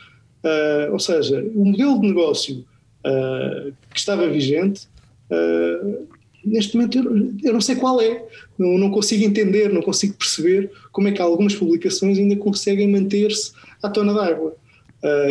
Uh, 0.47 0.93
ou 0.93 0.99
seja, 1.01 1.45
o 1.57 1.65
modelo 1.65 2.01
de 2.01 2.07
negócio 2.07 2.65
uh, 3.05 3.73
que 3.93 3.99
estava 3.99 4.29
vigente, 4.29 4.87
uh, 5.29 6.07
neste 6.45 6.77
momento 6.77 6.99
eu, 6.99 7.05
eu, 7.43 7.53
não 7.53 7.61
sei 7.61 7.75
qual 7.75 8.01
é, 8.01 8.25
não, 8.57 8.79
não, 8.79 8.91
consigo 8.93 9.25
entender, 9.25 9.73
não 9.73 9.83
consigo 9.83 10.15
perceber 10.15 10.71
como 10.93 11.09
é 11.09 11.13
que 11.13 11.21
algumas 11.21 11.57
publicações 11.57 12.17
ainda 12.17 12.37
conseguem 12.37 12.87
manter-se 12.87 13.51
à 13.83 13.89
tona 13.89 14.15
d'água. 14.15 14.55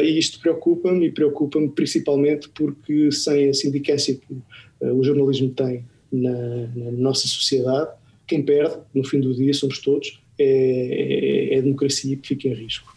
e 0.03 0.19
isto 0.19 0.41
preocupa-me 0.41 1.07
e 1.07 1.11
preocupa-me 1.11 1.69
principalmente 1.69 2.49
porque 2.49 3.09
sem 3.09 3.47
a 3.49 3.53
sindicância 3.53 4.15
que 4.15 4.35
o 4.81 5.01
jornalismo 5.01 5.49
tem 5.51 5.85
na, 6.11 6.67
na, 6.75 6.91
nossa 6.91 7.25
sociedade, 7.25 7.89
quem 8.27 8.43
perde, 8.43 8.75
no 8.93 9.05
fim 9.05 9.21
do 9.21 9.33
dia, 9.33 9.53
somos 9.53 9.79
todos, 9.79 10.19
é, 10.37 10.43
é, 10.43 11.55
é 11.55 11.57
a 11.59 11.61
democracia 11.61 12.17
que 12.17 12.27
fica 12.27 12.49
em 12.49 12.53
risco. 12.53 12.95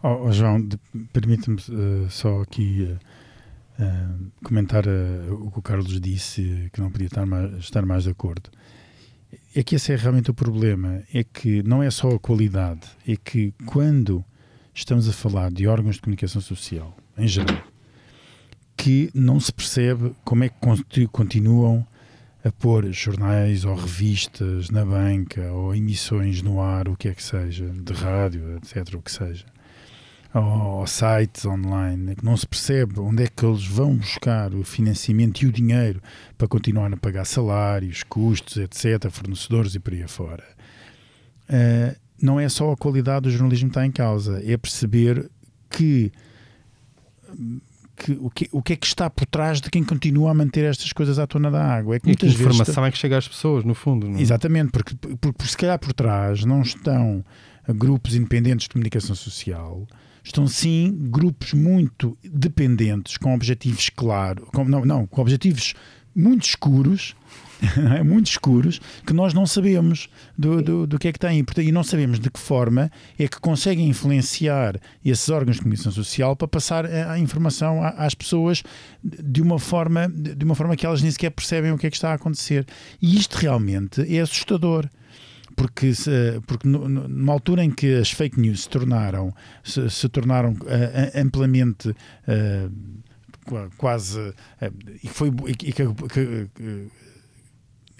Oh, 0.00 0.26
oh 0.26 0.32
João, 0.32 0.68
permite-me 1.12 1.56
uh, 1.56 2.08
só 2.08 2.42
aqui 2.42 2.82
uh, 2.88 3.82
uh, 3.82 4.30
comentar 4.44 4.84
o 4.86 5.50
que 5.50 5.58
o 5.58 5.62
Carlos 5.62 6.00
disse, 6.00 6.70
que 6.72 6.80
não 6.80 6.88
podia 6.88 7.08
estar 7.08 7.26
mais, 7.26 7.54
estar 7.58 7.84
mais 7.84 8.04
de 8.04 8.10
acordo. 8.10 8.48
É 9.56 9.62
que 9.64 9.74
esse 9.74 9.92
é 9.92 9.96
realmente 9.96 10.30
o 10.30 10.34
problema, 10.34 11.02
é 11.12 11.24
que 11.24 11.64
não 11.64 11.82
é 11.82 11.90
só 11.90 12.10
a 12.10 12.18
qualidade, 12.18 12.86
é 13.08 13.16
que 13.16 13.52
quando 13.66 14.24
estamos 14.72 15.08
a 15.08 15.12
falar 15.12 15.50
de 15.50 15.66
órgãos 15.66 15.96
de 15.96 16.02
comunicação 16.02 16.40
social, 16.40 16.96
em 17.16 17.26
geral, 17.26 17.60
que 18.76 19.10
não 19.12 19.40
se 19.40 19.52
percebe 19.52 20.14
como 20.24 20.44
é 20.44 20.48
que 20.88 21.08
continuam 21.08 21.84
a 22.44 22.52
pôr 22.52 22.92
jornais 22.92 23.64
ou 23.64 23.74
revistas 23.74 24.70
na 24.70 24.84
banca 24.84 25.52
ou 25.52 25.74
emissões 25.74 26.40
no 26.40 26.60
ar, 26.60 26.86
o 26.86 26.96
que 26.96 27.08
é 27.08 27.14
que 27.14 27.22
seja, 27.22 27.66
de 27.68 27.92
rádio, 27.92 28.56
etc., 28.58 28.94
o 28.94 29.02
que 29.02 29.10
seja 29.10 29.44
ou, 30.34 30.86
sites 30.86 31.46
online, 31.46 32.14
que 32.14 32.24
não 32.24 32.36
se 32.36 32.46
percebe 32.46 33.00
onde 33.00 33.24
é 33.24 33.26
que 33.28 33.44
eles 33.44 33.64
vão 33.64 33.96
buscar 33.96 34.54
o 34.54 34.62
financiamento 34.62 35.42
e 35.42 35.46
o 35.46 35.52
dinheiro 35.52 36.02
para 36.36 36.46
continuar 36.46 36.92
a 36.92 36.96
pagar 36.96 37.24
salários, 37.24 38.02
custos, 38.02 38.58
etc., 38.58 39.10
fornecedores 39.10 39.74
e 39.74 39.80
por 39.80 39.94
aí 39.94 40.02
afora. 40.02 40.44
Uh, 41.48 41.96
não 42.20 42.38
é 42.38 42.48
só 42.48 42.72
a 42.72 42.76
qualidade 42.76 43.22
do 43.22 43.30
jornalismo 43.30 43.68
que 43.68 43.70
está 43.70 43.86
em 43.86 43.90
causa, 43.90 44.42
é 44.44 44.56
perceber 44.56 45.30
que, 45.70 46.12
que, 47.96 48.12
o, 48.20 48.28
que 48.28 48.48
o 48.52 48.62
que 48.62 48.72
é 48.74 48.76
que 48.76 48.86
está 48.86 49.08
por 49.08 49.24
trás 49.24 49.60
de 49.62 49.70
quem 49.70 49.82
continua 49.82 50.32
a 50.32 50.34
manter 50.34 50.64
estas 50.64 50.92
coisas 50.92 51.18
à 51.18 51.26
tona 51.26 51.50
da 51.50 51.64
água. 51.64 51.96
É 51.96 52.00
que 52.00 52.06
e 52.06 52.08
muitas 52.08 52.34
que 52.34 52.40
informação 52.42 52.72
está... 52.72 52.86
é 52.86 52.90
que 52.90 52.98
chega 52.98 53.16
às 53.16 53.26
pessoas, 53.26 53.64
no 53.64 53.74
fundo. 53.74 54.08
Não? 54.08 54.18
É? 54.18 54.20
Exatamente, 54.20 54.72
porque, 54.72 54.94
porque, 54.94 55.16
porque 55.16 55.46
se 55.46 55.56
calhar 55.56 55.78
por 55.78 55.94
trás 55.94 56.44
não 56.44 56.60
estão 56.60 57.24
grupos 57.66 58.14
independentes 58.14 58.64
de 58.64 58.70
comunicação 58.70 59.14
social 59.14 59.86
estão 60.22 60.46
sim 60.46 60.96
grupos 61.10 61.52
muito 61.52 62.16
dependentes, 62.22 63.16
com 63.16 63.34
objetivos 63.34 63.88
claros, 63.90 64.44
com, 64.52 64.64
não, 64.64 64.84
não, 64.84 65.06
com 65.06 65.20
objetivos 65.20 65.74
muito 66.14 66.44
escuros, 66.44 67.14
muito 68.04 68.26
escuros, 68.26 68.80
que 69.06 69.12
nós 69.12 69.34
não 69.34 69.46
sabemos 69.46 70.08
do, 70.36 70.62
do, 70.62 70.86
do, 70.86 70.98
que 70.98 71.08
é 71.08 71.12
que 71.12 71.18
têm. 71.18 71.44
E 71.58 71.72
não 71.72 71.82
sabemos 71.82 72.18
de 72.18 72.30
que 72.30 72.38
forma 72.38 72.90
é 73.18 73.28
que 73.28 73.40
conseguem 73.40 73.88
influenciar 73.88 74.80
esses 75.04 75.28
órgãos 75.28 75.56
de 75.56 75.62
comunicação 75.62 75.92
social 75.92 76.36
para 76.36 76.48
passar 76.48 76.86
a, 76.86 77.12
a 77.12 77.18
informação 77.18 77.82
às 77.82 78.14
pessoas 78.14 78.62
de 79.02 79.40
uma, 79.40 79.58
forma, 79.58 80.08
de 80.08 80.44
uma 80.44 80.54
forma 80.54 80.76
que 80.76 80.86
elas 80.86 81.02
nem 81.02 81.10
sequer 81.10 81.30
percebem 81.30 81.72
o 81.72 81.78
que 81.78 81.86
é 81.86 81.90
que 81.90 81.96
está 81.96 82.10
a 82.10 82.14
acontecer. 82.14 82.66
E 83.00 83.16
isto 83.16 83.36
realmente 83.36 84.02
é 84.14 84.20
assustador 84.20 84.88
porque, 85.58 85.92
porque 86.46 86.68
numa 86.68 87.32
altura 87.32 87.64
em 87.64 87.70
que 87.70 87.96
as 87.96 88.12
fake 88.12 88.40
news 88.40 88.62
se 88.62 88.68
tornaram, 88.68 89.34
se, 89.64 89.90
se 89.90 90.08
tornaram 90.08 90.52
uh, 90.52 91.20
amplamente 91.20 91.90
uh, 91.90 92.72
quase 93.76 94.32
e 95.02 95.08
foi 95.08 95.32
e 95.48 95.54
que, 95.54 95.72
que, 95.72 96.50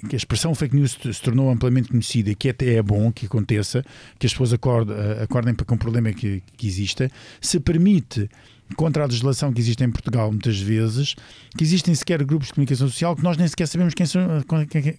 que, 0.08 0.14
a 0.14 0.16
expressão 0.16 0.54
fake 0.54 0.76
news 0.76 0.96
se 1.02 1.20
tornou 1.22 1.50
amplamente 1.50 1.88
conhecida 1.88 2.32
que 2.34 2.48
até 2.50 2.74
é 2.74 2.82
bom 2.82 3.10
que 3.10 3.26
aconteça, 3.26 3.82
que 4.18 4.26
as 4.26 4.32
pessoas 4.32 4.52
acordem, 4.52 4.94
acordem 5.20 5.54
para 5.54 5.66
que 5.66 5.74
um 5.74 5.78
problema 5.78 6.12
que, 6.12 6.42
que 6.56 6.66
exista, 6.66 7.10
se 7.40 7.58
permite 7.58 8.30
contra 8.76 9.02
a 9.02 9.06
legislação 9.06 9.52
que 9.52 9.60
existe 9.60 9.82
em 9.82 9.90
Portugal 9.90 10.30
muitas 10.30 10.60
vezes, 10.60 11.14
que 11.56 11.64
existem 11.64 11.94
sequer 11.94 12.22
grupos 12.24 12.48
de 12.48 12.54
comunicação 12.54 12.88
social 12.88 13.16
que 13.16 13.22
nós 13.22 13.36
nem 13.36 13.48
sequer 13.48 13.66
sabemos 13.66 13.94
quem 13.94 14.06
são, 14.06 14.22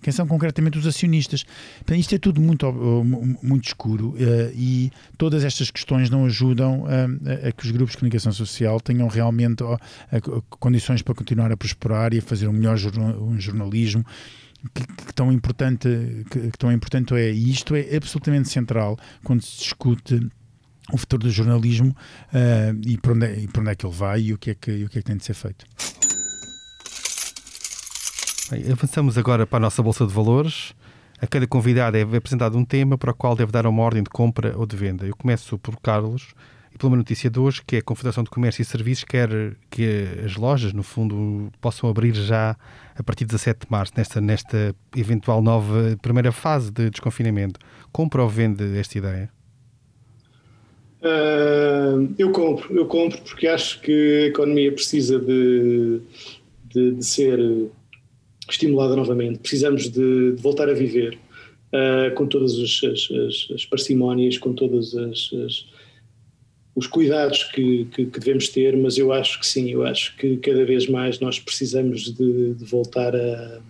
quem 0.01 0.13
são 0.13 0.27
concretamente 0.27 0.77
os 0.77 0.87
acionistas. 0.87 1.45
isto 1.91 2.15
é 2.15 2.17
tudo 2.17 2.41
muito, 2.41 2.71
muito 3.41 3.67
escuro 3.67 4.09
uh, 4.09 4.17
e 4.55 4.91
todas 5.17 5.43
estas 5.43 5.69
questões 5.69 6.09
não 6.09 6.25
ajudam 6.25 6.85
a, 6.85 7.47
a, 7.47 7.51
que 7.51 7.65
os 7.65 7.71
grupos 7.71 7.91
de 7.91 7.99
comunicação 7.99 8.31
social 8.31 8.79
tenham 8.79 9.07
realmente 9.07 9.63
condições 10.49 11.01
para 11.01 11.13
continuar 11.13 11.51
a 11.51 11.57
prosperar 11.57 12.13
e 12.13 12.19
a 12.19 12.21
fazer 12.21 12.47
um 12.47 12.53
melhor 12.53 12.77
jornal, 12.77 13.33
jornalismo. 13.37 14.05
Que, 14.73 14.85
que, 14.85 15.13
tão 15.13 15.31
importante 15.31 15.87
que, 16.29 16.51
que 16.51 16.57
tão 16.57 16.69
importante 16.69 17.13
é 17.13 17.31
e 17.31 17.49
isto 17.49 17.73
é 17.77 17.95
absolutamente 17.95 18.49
central 18.49 18.97
quando 19.23 19.41
se 19.41 19.59
discute 19.59 20.19
o 20.91 20.97
futuro 20.97 21.23
do 21.23 21.31
jornalismo 21.31 21.95
uh, 22.33 22.79
e, 22.85 22.97
para 22.97 23.13
onde 23.13 23.25
é, 23.25 23.39
e 23.39 23.47
para 23.47 23.61
onde 23.61 23.71
é 23.71 23.75
que 23.75 23.85
ele 23.85 23.95
vai 23.95 24.21
e 24.21 24.33
o 24.33 24.37
que 24.37 24.51
é 24.51 24.55
que, 24.55 24.83
o 24.85 24.89
que, 24.89 24.99
é 24.99 25.01
que 25.01 25.07
tem 25.07 25.17
de 25.17 25.23
ser 25.23 25.33
feito. 25.33 25.65
Bem, 28.51 28.71
avançamos 28.71 29.17
agora 29.17 29.45
para 29.45 29.57
a 29.57 29.59
nossa 29.59 29.83
Bolsa 29.83 30.07
de 30.07 30.13
Valores. 30.13 30.73
A 31.21 31.27
cada 31.27 31.45
convidado 31.45 31.97
é 31.97 32.01
apresentado 32.01 32.57
um 32.57 32.65
tema 32.65 32.97
para 32.97 33.11
o 33.11 33.13
qual 33.13 33.35
deve 33.35 33.51
dar 33.51 33.67
uma 33.67 33.83
ordem 33.83 34.01
de 34.01 34.09
compra 34.09 34.57
ou 34.57 34.65
de 34.65 34.75
venda. 34.75 35.05
Eu 35.05 35.15
começo 35.15 35.59
por 35.59 35.79
Carlos 35.79 36.33
e 36.73 36.77
por 36.77 36.87
uma 36.87 36.97
notícia 36.97 37.29
de 37.29 37.39
hoje, 37.39 37.61
que 37.65 37.75
é 37.75 37.79
a 37.79 37.83
Confederação 37.83 38.23
de 38.23 38.29
Comércio 38.29 38.61
e 38.61 38.65
Serviços 38.65 39.03
quer 39.03 39.29
que 39.69 40.07
as 40.25 40.35
lojas, 40.35 40.71
no 40.73 40.81
fundo, 40.81 41.51
possam 41.59 41.89
abrir 41.89 42.13
já 42.13 42.55
a 42.95 43.03
partir 43.03 43.25
de 43.25 43.31
17 43.31 43.65
de 43.65 43.71
março, 43.71 43.93
nesta, 43.95 44.21
nesta 44.21 44.75
eventual 44.95 45.41
nova 45.41 45.97
primeira 46.01 46.31
fase 46.31 46.71
de 46.71 46.89
desconfinamento. 46.89 47.59
Compra 47.91 48.23
ou 48.23 48.29
vende 48.29 48.77
esta 48.77 48.97
ideia? 48.97 49.38
Uh, 51.01 52.13
eu 52.17 52.31
compro, 52.31 52.75
eu 52.75 52.85
compro 52.85 53.21
porque 53.21 53.47
acho 53.47 53.79
que 53.81 54.23
a 54.23 54.27
economia 54.27 54.71
precisa 54.71 55.17
de, 55.17 56.01
de, 56.73 56.91
de 56.91 57.05
ser 57.05 57.39
estimulada 58.49 58.95
novamente. 58.95 59.39
Precisamos 59.39 59.89
de, 59.89 60.33
de 60.33 60.41
voltar 60.41 60.69
a 60.69 60.73
viver 60.73 61.17
uh, 61.73 62.13
com 62.15 62.27
todas 62.27 62.51
as, 62.53 62.81
as, 62.83 63.47
as, 63.53 63.65
parcimónias, 63.65 64.37
com 64.37 64.53
todos 64.53 64.93
os 66.75 66.87
cuidados 66.87 67.43
que, 67.45 67.85
que, 67.85 68.05
que, 68.05 68.19
devemos 68.19 68.49
ter, 68.49 68.75
mas 68.75 68.97
eu 68.97 69.13
acho 69.13 69.39
que 69.39 69.47
sim, 69.47 69.69
eu 69.71 69.83
acho 69.85 70.15
que 70.17 70.37
cada 70.37 70.65
vez 70.65 70.87
mais 70.87 71.19
nós 71.19 71.39
precisamos 71.39 72.13
de, 72.13 72.53
de 72.53 72.65
voltar 72.65 73.15
a, 73.15 73.61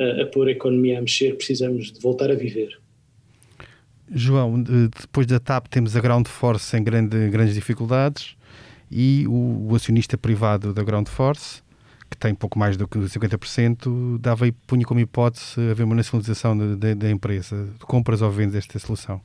a, 0.00 0.22
a 0.22 0.26
pôr 0.26 0.48
a 0.48 0.52
economia 0.52 0.98
a 0.98 1.02
mexer, 1.02 1.36
precisamos 1.36 1.92
de 1.92 2.00
voltar 2.00 2.30
a 2.30 2.34
viver. 2.34 2.78
João, 4.10 4.62
depois 4.62 5.26
da 5.26 5.40
TAP 5.40 5.66
temos 5.68 5.96
a 5.96 6.00
Ground 6.00 6.26
Force 6.26 6.76
em 6.76 6.82
grande, 6.82 7.30
grandes 7.30 7.54
dificuldades 7.54 8.36
e 8.90 9.26
o, 9.26 9.68
o, 9.70 9.74
acionista 9.74 10.16
privado 10.16 10.72
da 10.74 10.82
Ground 10.82 11.08
Force, 11.08 11.62
que 12.10 12.16
tem 12.16 12.34
pouco 12.34 12.58
mais 12.58 12.76
do 12.76 12.86
que 12.86 12.98
50%, 12.98 14.18
dava 14.18 14.46
e 14.46 14.52
punha 14.52 14.84
como 14.84 15.00
hipótese 15.00 15.60
haver 15.70 15.84
uma 15.84 15.94
nacionalização 15.94 16.56
da 16.76 17.10
empresa. 17.10 17.68
Compras 17.80 18.22
ou 18.22 18.30
vendes 18.30 18.54
esta 18.54 18.78
solução? 18.78 19.20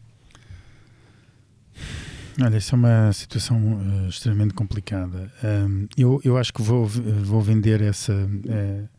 Olha, 2.41 2.57
isso 2.57 2.73
é 2.73 2.77
uma 2.77 3.11
situação 3.11 3.57
uh, 3.57 4.07
extremamente 4.07 4.53
complicada. 4.53 5.29
Um, 5.43 5.87
eu, 5.97 6.21
eu 6.23 6.37
acho 6.37 6.53
que 6.53 6.61
vou, 6.61 6.85
vou 6.85 7.41
vender 7.41 7.81
essa, 7.81 8.13
uh, 8.13 8.89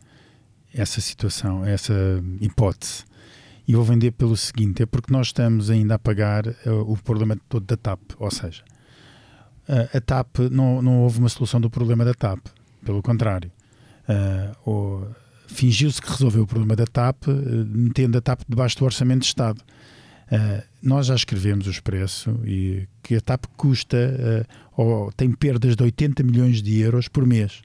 essa 0.71 1.01
situação, 1.01 1.65
essa 1.65 1.93
hipótese. 2.39 3.03
E 3.71 3.75
vou 3.75 3.85
vender 3.85 4.11
pelo 4.11 4.35
seguinte: 4.35 4.83
é 4.83 4.85
porque 4.85 5.13
nós 5.13 5.27
estamos 5.27 5.69
ainda 5.69 5.95
a 5.95 5.99
pagar 5.99 6.45
uh, 6.45 6.91
o 6.91 6.97
problema 6.97 7.37
todo 7.47 7.65
da 7.65 7.77
TAP. 7.77 8.01
Ou 8.19 8.29
seja, 8.29 8.63
uh, 9.69 9.97
a 9.97 10.01
TAP 10.01 10.39
não, 10.51 10.81
não 10.81 10.99
houve 11.03 11.19
uma 11.19 11.29
solução 11.29 11.61
do 11.61 11.69
problema 11.69 12.03
da 12.03 12.13
TAP. 12.13 12.47
Pelo 12.83 13.01
contrário. 13.01 13.49
Uh, 14.67 15.05
fingiu-se 15.47 16.01
que 16.01 16.09
resolveu 16.09 16.43
o 16.43 16.47
problema 16.47 16.75
da 16.75 16.85
TAP, 16.85 17.27
metendo 17.65 18.17
a 18.17 18.21
TAP 18.21 18.41
debaixo 18.45 18.77
do 18.77 18.83
orçamento 18.83 19.21
de 19.21 19.27
Estado. 19.27 19.61
nós 20.81 21.07
já 21.07 21.15
escrevemos 21.15 21.67
o 21.67 21.69
expresso 21.69 22.39
e 22.45 22.87
que 23.03 23.15
a 23.15 23.21
TAP 23.21 23.45
custa 23.57 24.47
ou 24.75 25.11
tem 25.11 25.31
perdas 25.31 25.75
de 25.75 25.83
80 25.83 26.23
milhões 26.23 26.61
de 26.61 26.79
euros 26.79 27.09
por 27.09 27.25
mês. 27.25 27.61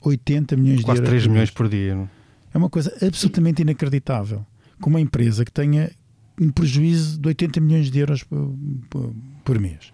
80 0.00 0.56
milhões 0.56 0.82
Quase 0.82 1.00
de 1.00 1.06
euros. 1.06 1.10
Quase 1.10 1.22
3 1.22 1.26
milhões 1.26 1.50
por 1.50 1.68
dia. 1.68 1.94
Não? 1.94 2.10
É 2.52 2.58
uma 2.58 2.68
coisa 2.68 2.94
absolutamente 3.02 3.62
inacreditável 3.62 4.44
com 4.84 4.90
uma 4.90 5.00
empresa 5.00 5.46
que 5.46 5.50
tenha 5.50 5.90
um 6.38 6.50
prejuízo 6.50 7.18
de 7.18 7.28
80 7.28 7.58
milhões 7.58 7.90
de 7.90 7.98
euros 8.00 8.22
por, 8.22 8.54
por, 8.90 9.14
por 9.42 9.58
mês. 9.58 9.90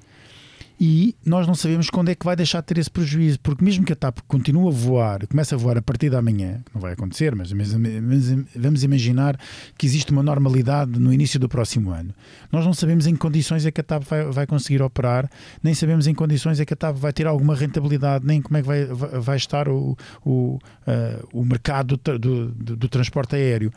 E 0.82 1.14
nós 1.26 1.46
não 1.46 1.54
sabemos 1.54 1.90
quando 1.90 2.08
é 2.08 2.14
que 2.14 2.24
vai 2.24 2.34
deixar 2.34 2.62
de 2.62 2.66
ter 2.68 2.78
esse 2.78 2.90
prejuízo, 2.90 3.38
porque 3.40 3.62
mesmo 3.62 3.84
que 3.84 3.92
a 3.92 3.96
TAP 3.96 4.20
continue 4.26 4.66
a 4.66 4.70
voar, 4.70 5.26
comece 5.26 5.54
a 5.54 5.58
voar 5.58 5.76
a 5.76 5.82
partir 5.82 6.08
da 6.08 6.22
manhã, 6.22 6.62
que 6.64 6.74
não 6.74 6.80
vai 6.80 6.94
acontecer, 6.94 7.34
mas, 7.34 7.52
vamos 7.52 8.82
imaginar 8.82 9.38
que 9.76 9.84
existe 9.84 10.10
uma 10.10 10.22
normalidade 10.22 10.98
no 10.98 11.12
início 11.12 11.38
do 11.38 11.50
próximo 11.50 11.90
ano. 11.90 12.14
Nós 12.50 12.64
não 12.64 12.72
sabemos 12.72 13.06
em 13.06 13.12
que 13.12 13.18
condições 13.18 13.66
é 13.66 13.70
que 13.70 13.82
a 13.82 13.84
TAP 13.84 14.04
vai, 14.04 14.24
vai 14.30 14.46
conseguir 14.46 14.80
operar, 14.80 15.30
nem 15.62 15.74
sabemos 15.74 16.06
em 16.06 16.12
que 16.14 16.18
condições 16.18 16.58
é 16.58 16.64
que 16.64 16.72
a 16.72 16.76
TAP 16.76 16.96
vai 16.96 17.12
ter 17.12 17.26
alguma 17.26 17.54
rentabilidade, 17.54 18.26
nem 18.26 18.40
como 18.40 18.56
é 18.56 18.62
que 18.62 18.66
vai, 18.66 18.86
vai 18.86 19.36
estar 19.36 19.68
o, 19.68 19.94
o, 20.24 20.58
uh, 20.86 21.28
o 21.30 21.44
mercado 21.44 21.98
do, 21.98 22.18
do, 22.18 22.46
do, 22.52 22.76
do 22.76 22.88
transporte 22.88 23.36
aéreo. 23.36 23.70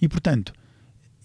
E, 0.00 0.08
portanto, 0.08 0.52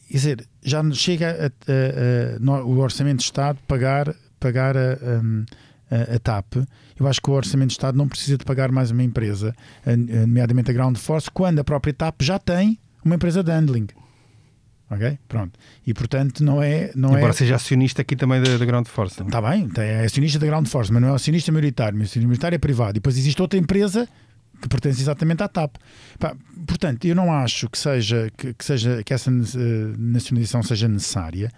quer 0.08 0.18
dizer, 0.18 0.48
já 0.64 0.84
chega 0.92 1.30
a, 1.68 2.52
a, 2.52 2.58
a, 2.58 2.64
o 2.64 2.80
Orçamento 2.80 3.20
de 3.20 3.26
Estado 3.26 3.60
pagar, 3.68 4.16
pagar 4.40 4.76
a, 4.78 6.16
a, 6.16 6.20
TAP. 6.20 6.56
Eu 7.00 7.08
acho 7.08 7.22
que 7.22 7.30
o 7.30 7.34
Orçamento 7.34 7.70
de 7.70 7.74
Estado 7.74 7.98
não 7.98 8.08
precisa 8.08 8.38
de 8.38 8.46
pagar 8.46 8.72
mais 8.72 8.92
uma 8.92 9.04
empresa, 9.04 9.56
nomeadamente 9.86 10.72
a 10.72 10.74
Ground 10.74 10.98
Force, 10.98 11.30
quando 11.32 11.60
a 11.60 11.64
própria 11.64 11.94
TAP 11.94 12.22
já 12.22 12.38
tem 12.38 12.80
uma 13.04 13.16
empresa 13.16 13.44
de 13.44 13.52
handling. 13.52 13.88
Ok? 14.92 15.20
Pronto. 15.28 15.58
E 15.86 15.94
portanto 15.94 16.44
não 16.44 16.62
é. 16.62 16.92
Não 16.96 17.10
Embora 17.10 17.30
é... 17.30 17.34
seja 17.34 17.56
acionista 17.56 18.02
aqui 18.02 18.16
também 18.16 18.42
da, 18.42 18.58
da 18.58 18.66
Ground 18.66 18.88
Force. 18.88 19.22
Está 19.22 19.42
bem, 19.42 19.70
é 19.78 20.04
acionista 20.04 20.40
da 20.40 20.48
Ground 20.48 20.68
Force, 20.68 20.92
mas 20.92 21.02
não 21.02 21.10
é 21.10 21.16
acionista 21.16 21.52
maioritário. 21.52 22.00
O 22.00 22.02
acionista 22.02 22.28
maioritário 22.28 22.56
é 22.56 22.60
privado. 22.60 22.92
E 22.92 22.94
depois 22.94 23.18
existe 23.18 23.40
outra 23.40 23.60
empresa 23.60 24.08
que 24.60 24.68
pertence 24.68 25.02
exatamente 25.02 25.44
à 25.44 25.48
TAP. 25.48 25.76
Portanto, 26.68 27.06
eu 27.06 27.16
não 27.16 27.32
acho 27.32 27.70
que 27.70 27.78
seja 27.78 28.32
que, 28.36 28.54
que, 28.54 28.66
seja 28.66 29.04
que 29.04 29.14
essa 29.14 29.32
uh, 29.32 29.34
nacionalização 29.98 30.64
seja 30.64 30.88
necessária. 30.88 31.52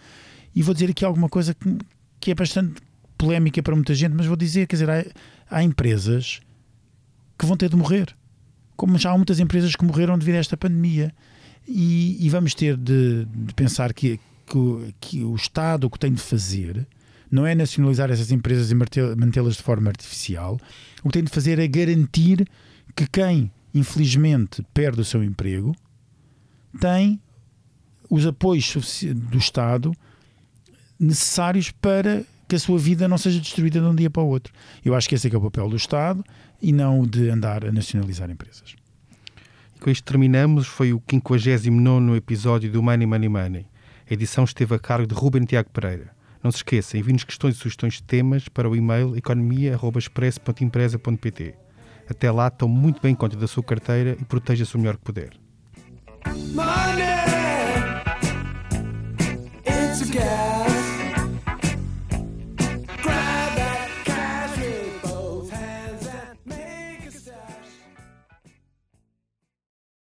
E 0.54 0.62
vou 0.62 0.74
dizer 0.74 0.89
aqui 0.89 1.06
alguma 1.06 1.30
coisa 1.30 1.54
que, 1.54 1.78
que 2.21 2.31
é 2.31 2.36
bastante 2.36 2.81
polémica 3.17 3.62
para 3.62 3.75
muita 3.75 3.93
gente, 3.93 4.13
mas 4.13 4.25
vou 4.25 4.38
dizer, 4.38 4.67
quer 4.67 4.77
dizer, 4.77 4.89
há, 4.89 5.03
há 5.49 5.63
empresas 5.63 6.39
que 7.38 7.45
vão 7.45 7.57
ter 7.57 7.69
de 7.69 7.75
morrer. 7.75 8.15
Como 8.77 8.97
já 8.97 9.12
há 9.12 9.17
muitas 9.17 9.39
empresas 9.39 9.75
que 9.75 9.84
morreram 9.84 10.17
devido 10.17 10.36
a 10.36 10.39
esta 10.39 10.55
pandemia. 10.55 11.13
E, 11.67 12.17
e 12.25 12.29
vamos 12.29 12.53
ter 12.55 12.77
de, 12.77 13.25
de 13.25 13.53
pensar 13.53 13.93
que, 13.93 14.19
que, 14.45 14.95
que, 14.99 15.23
o 15.23 15.36
Estado 15.36 15.86
o 15.86 15.89
que 15.89 15.99
tem 15.99 16.13
de 16.13 16.21
fazer 16.21 16.88
não 17.29 17.45
é 17.45 17.55
nacionalizar 17.55 18.12
essas 18.12 18.31
empresas 18.31 18.71
e 18.71 18.75
mantê-las 18.75 19.57
de 19.57 19.63
forma 19.63 19.89
artificial. 19.89 20.60
O 21.03 21.10
que 21.10 21.13
tem 21.13 21.23
de 21.23 21.31
fazer 21.31 21.60
é 21.60 21.67
garantir 21.67 22.47
que 22.95 23.07
quem, 23.07 23.51
infelizmente, 23.73 24.65
perde 24.73 25.01
o 25.01 25.05
seu 25.05 25.23
emprego 25.23 25.75
tem 26.79 27.19
os 28.10 28.25
apoios 28.25 28.75
do 29.29 29.38
Estado 29.38 29.93
necessários 31.02 31.71
para 31.71 32.23
que 32.47 32.56
a 32.56 32.60
sua 32.60 32.77
vida 32.77 33.08
não 33.08 33.17
seja 33.17 33.39
destruída 33.39 33.79
de 33.79 33.85
um 33.85 33.95
dia 33.95 34.10
para 34.10 34.21
o 34.21 34.27
outro. 34.27 34.54
Eu 34.85 34.93
acho 34.93 35.10
que 35.10 35.15
esse 35.15 35.25
é 35.27 35.29
que 35.29 35.35
é 35.35 35.39
o 35.39 35.41
papel 35.41 35.67
do 35.69 35.75
Estado 35.75 36.23
e 36.62 36.71
não 36.71 36.99
o 36.99 37.08
de 37.08 37.27
andar 37.29 37.65
a 37.65 37.71
nacionalizar 37.71 38.29
empresas. 38.29 38.75
E 39.75 39.79
com 39.79 39.89
isto 39.89 40.04
terminamos. 40.04 40.67
Foi 40.67 40.93
o 40.93 41.02
59 41.10 42.15
episódio 42.15 42.71
do 42.71 42.83
Money 42.83 43.08
Money 43.08 43.29
Money. 43.29 43.65
A 44.10 44.13
edição 44.13 44.43
esteve 44.43 44.75
a 44.75 44.79
cargo 44.79 45.08
de 45.08 45.15
Ruben 45.15 45.45
Tiago 45.45 45.69
Pereira. 45.71 46.12
Não 46.43 46.52
se 46.52 46.58
esqueçam, 46.58 46.99
enviem-nos 46.99 47.23
questões 47.23 47.56
e 47.56 47.58
sugestões 47.58 47.93
de 47.95 48.04
temas 48.04 48.49
para 48.49 48.69
o 48.69 48.75
e-mail 48.75 49.15
economia.expresso.empresa.pt. 49.15 51.56
Até 52.10 52.31
lá, 52.31 52.49
tome 52.49 52.75
muito 52.75 53.02
bem 53.02 53.15
conta 53.15 53.37
da 53.37 53.47
sua 53.47 53.63
carteira 53.63 54.17
e 54.19 54.25
proteja-se 54.25 54.75
o 54.75 54.79
melhor 54.79 54.97
que 54.97 55.04
puder. 55.04 55.29
Money, 56.54 57.21